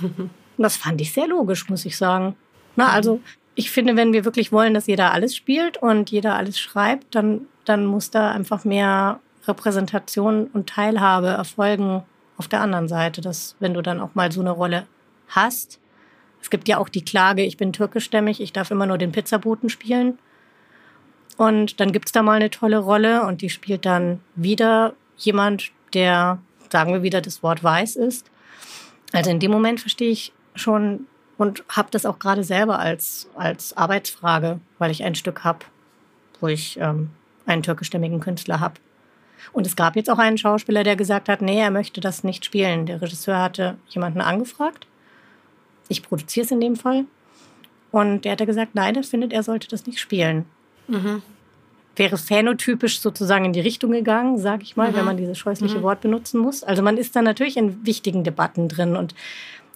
[0.58, 2.36] Und das fand ich sehr logisch, muss ich sagen.
[2.76, 3.20] Na, also
[3.54, 7.42] ich finde, wenn wir wirklich wollen, dass jeder alles spielt und jeder alles schreibt, dann,
[7.64, 12.02] dann muss da einfach mehr Repräsentation und Teilhabe erfolgen
[12.36, 13.20] auf der anderen Seite.
[13.20, 14.86] Dass, wenn du dann auch mal so eine Rolle
[15.28, 15.80] hast.
[16.40, 19.68] Es gibt ja auch die Klage, ich bin türkischstämmig, ich darf immer nur den Pizzaboten
[19.68, 20.18] spielen.
[21.36, 26.38] Und dann gibt's da mal eine tolle Rolle und die spielt dann wieder jemand, der,
[26.70, 28.30] sagen wir wieder, das Wort weiß ist.
[29.12, 31.06] Also in dem Moment verstehe ich schon
[31.38, 35.60] und habe das auch gerade selber als, als Arbeitsfrage, weil ich ein Stück habe,
[36.40, 37.10] wo ich ähm,
[37.46, 38.74] einen türkischstämmigen Künstler habe.
[39.52, 42.44] Und es gab jetzt auch einen Schauspieler, der gesagt hat, nee, er möchte das nicht
[42.44, 42.86] spielen.
[42.86, 44.86] Der Regisseur hatte jemanden angefragt.
[45.88, 47.04] Ich produziere es in dem Fall.
[47.90, 50.44] Und der hatte gesagt, nein, er findet, er sollte das nicht spielen.
[50.88, 51.22] Mhm.
[51.96, 54.96] Wäre phänotypisch sozusagen in die Richtung gegangen, sage ich mal, mhm.
[54.96, 55.82] wenn man dieses scheußliche mhm.
[55.82, 56.62] Wort benutzen muss.
[56.62, 59.14] Also man ist da natürlich in wichtigen Debatten drin und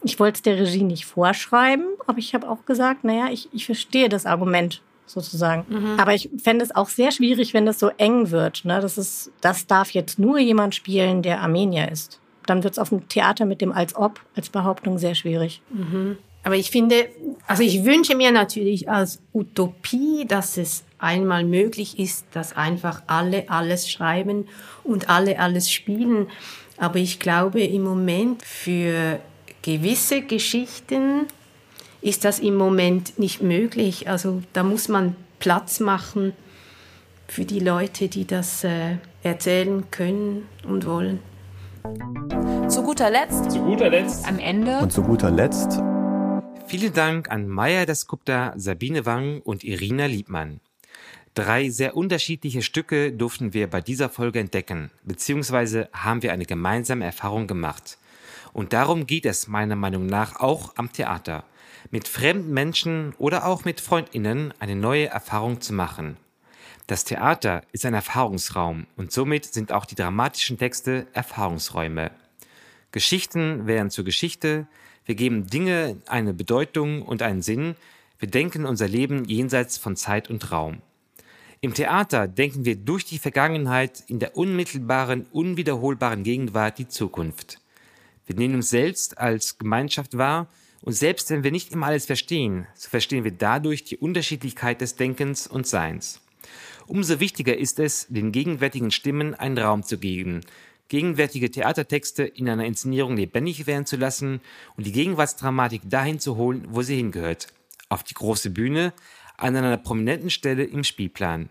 [0.05, 3.67] ich wollte es der Regie nicht vorschreiben, aber ich habe auch gesagt, naja, ich, ich
[3.67, 5.65] verstehe das Argument sozusagen.
[5.69, 5.99] Mhm.
[5.99, 8.65] Aber ich fände es auch sehr schwierig, wenn das so eng wird.
[8.65, 8.81] Ne?
[8.81, 12.21] Das, ist, das darf jetzt nur jemand spielen, der Armenier ist.
[12.47, 15.63] Dann wird es auf dem Theater mit dem als ob als Behauptung sehr schwierig.
[15.71, 16.19] Mhm.
[16.45, 17.09] Aber ich finde,
[17.47, 23.49] also ich wünsche mir natürlich als Utopie, dass es einmal möglich ist, dass einfach alle
[23.49, 24.49] alles schreiben
[24.83, 26.27] und alle alles spielen.
[26.79, 29.21] Aber ich glaube im Moment für
[29.63, 31.27] gewisse Geschichten
[32.01, 34.09] ist das im Moment nicht möglich.
[34.09, 36.33] Also da muss man Platz machen
[37.29, 41.21] für die Leute, die das äh, erzählen können und wollen.
[42.69, 43.51] Zu guter Letzt.
[43.51, 44.27] Zu guter Letzt.
[44.27, 44.79] Am Ende.
[44.79, 45.81] Und zu guter Letzt
[46.73, 50.61] Vielen Dank an Maya Desgupta, Sabine Wang und Irina Liebmann.
[51.35, 57.05] Drei sehr unterschiedliche Stücke durften wir bei dieser Folge entdecken, beziehungsweise haben wir eine gemeinsame
[57.05, 57.99] Erfahrung gemacht.
[58.53, 61.45] Und darum geht es meiner Meinung nach auch am Theater.
[61.91, 66.17] Mit fremden Menschen oder auch mit Freundinnen eine neue Erfahrung zu machen.
[66.87, 72.11] Das Theater ist ein Erfahrungsraum und somit sind auch die dramatischen Texte Erfahrungsräume.
[72.91, 74.67] Geschichten werden zur Geschichte,
[75.05, 77.77] wir geben Dinge eine Bedeutung und einen Sinn.
[78.19, 80.83] Wir denken unser Leben jenseits von Zeit und Raum.
[81.61, 87.62] Im Theater denken wir durch die Vergangenheit in der unmittelbaren, unwiederholbaren Gegenwart die Zukunft.
[88.27, 90.49] Wir nehmen uns selbst als Gemeinschaft wahr
[90.83, 94.97] und selbst wenn wir nicht immer alles verstehen, so verstehen wir dadurch die Unterschiedlichkeit des
[94.97, 96.21] Denkens und Seins.
[96.87, 100.41] Umso wichtiger ist es, den gegenwärtigen Stimmen einen Raum zu geben,
[100.89, 104.41] gegenwärtige Theatertexte in einer Inszenierung lebendig werden zu lassen
[104.77, 107.47] und die Gegenwartsdramatik dahin zu holen, wo sie hingehört.
[107.89, 108.93] Auf die große Bühne,
[109.37, 111.49] an einer prominenten Stelle im Spielplan.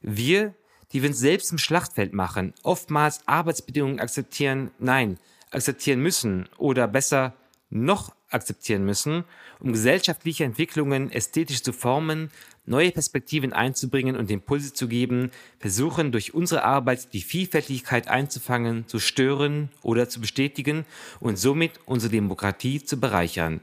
[0.00, 0.54] Wir,
[0.92, 5.18] die wir uns selbst im Schlachtfeld machen, oftmals Arbeitsbedingungen akzeptieren, nein,
[5.50, 7.34] akzeptieren müssen oder besser
[7.70, 9.24] noch akzeptieren müssen,
[9.60, 12.30] um gesellschaftliche Entwicklungen ästhetisch zu formen,
[12.66, 18.98] neue Perspektiven einzubringen und Impulse zu geben, versuchen durch unsere Arbeit die Vielfältigkeit einzufangen, zu
[18.98, 20.84] stören oder zu bestätigen
[21.20, 23.60] und somit unsere Demokratie zu bereichern.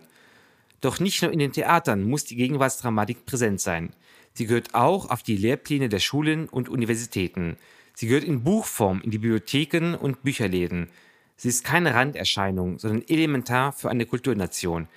[0.82, 3.92] Doch nicht nur in den Theatern muss die Gegenwartsdramatik präsent sein.
[4.34, 7.58] Sie gehört auch auf die Lehrpläne der Schulen und Universitäten.
[7.94, 10.90] Sie gehört in Buchform in die Bibliotheken und Bücherläden.
[11.38, 14.88] Sie ist keine Randerscheinung, sondern elementar für eine Kulturnation.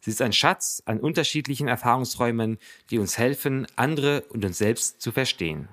[0.00, 2.58] Sie ist ein Schatz an unterschiedlichen Erfahrungsräumen,
[2.90, 5.68] die uns helfen, andere und uns selbst zu verstehen.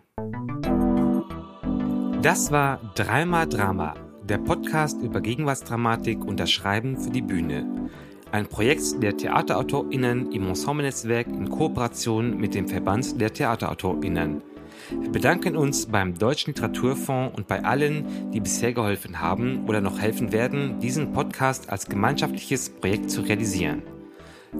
[2.21, 7.89] Das war Dreimal Drama, der Podcast über Gegenwartsdramatik und das Schreiben für die Bühne.
[8.31, 14.50] Ein Projekt der TheaterautorInnen im Ensemble-Netzwerk in Kooperation mit dem Verband der TheaterautorInnen.
[14.99, 19.99] Wir bedanken uns beim Deutschen Literaturfonds und bei allen, die bisher geholfen haben oder noch
[19.99, 23.83] helfen werden, diesen Podcast als gemeinschaftliches Projekt zu realisieren.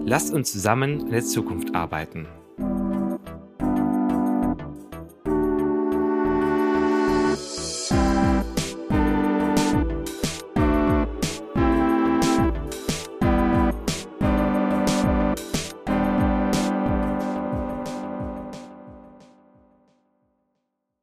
[0.06, 2.28] Lasst uns zusammen in der Zukunft arbeiten.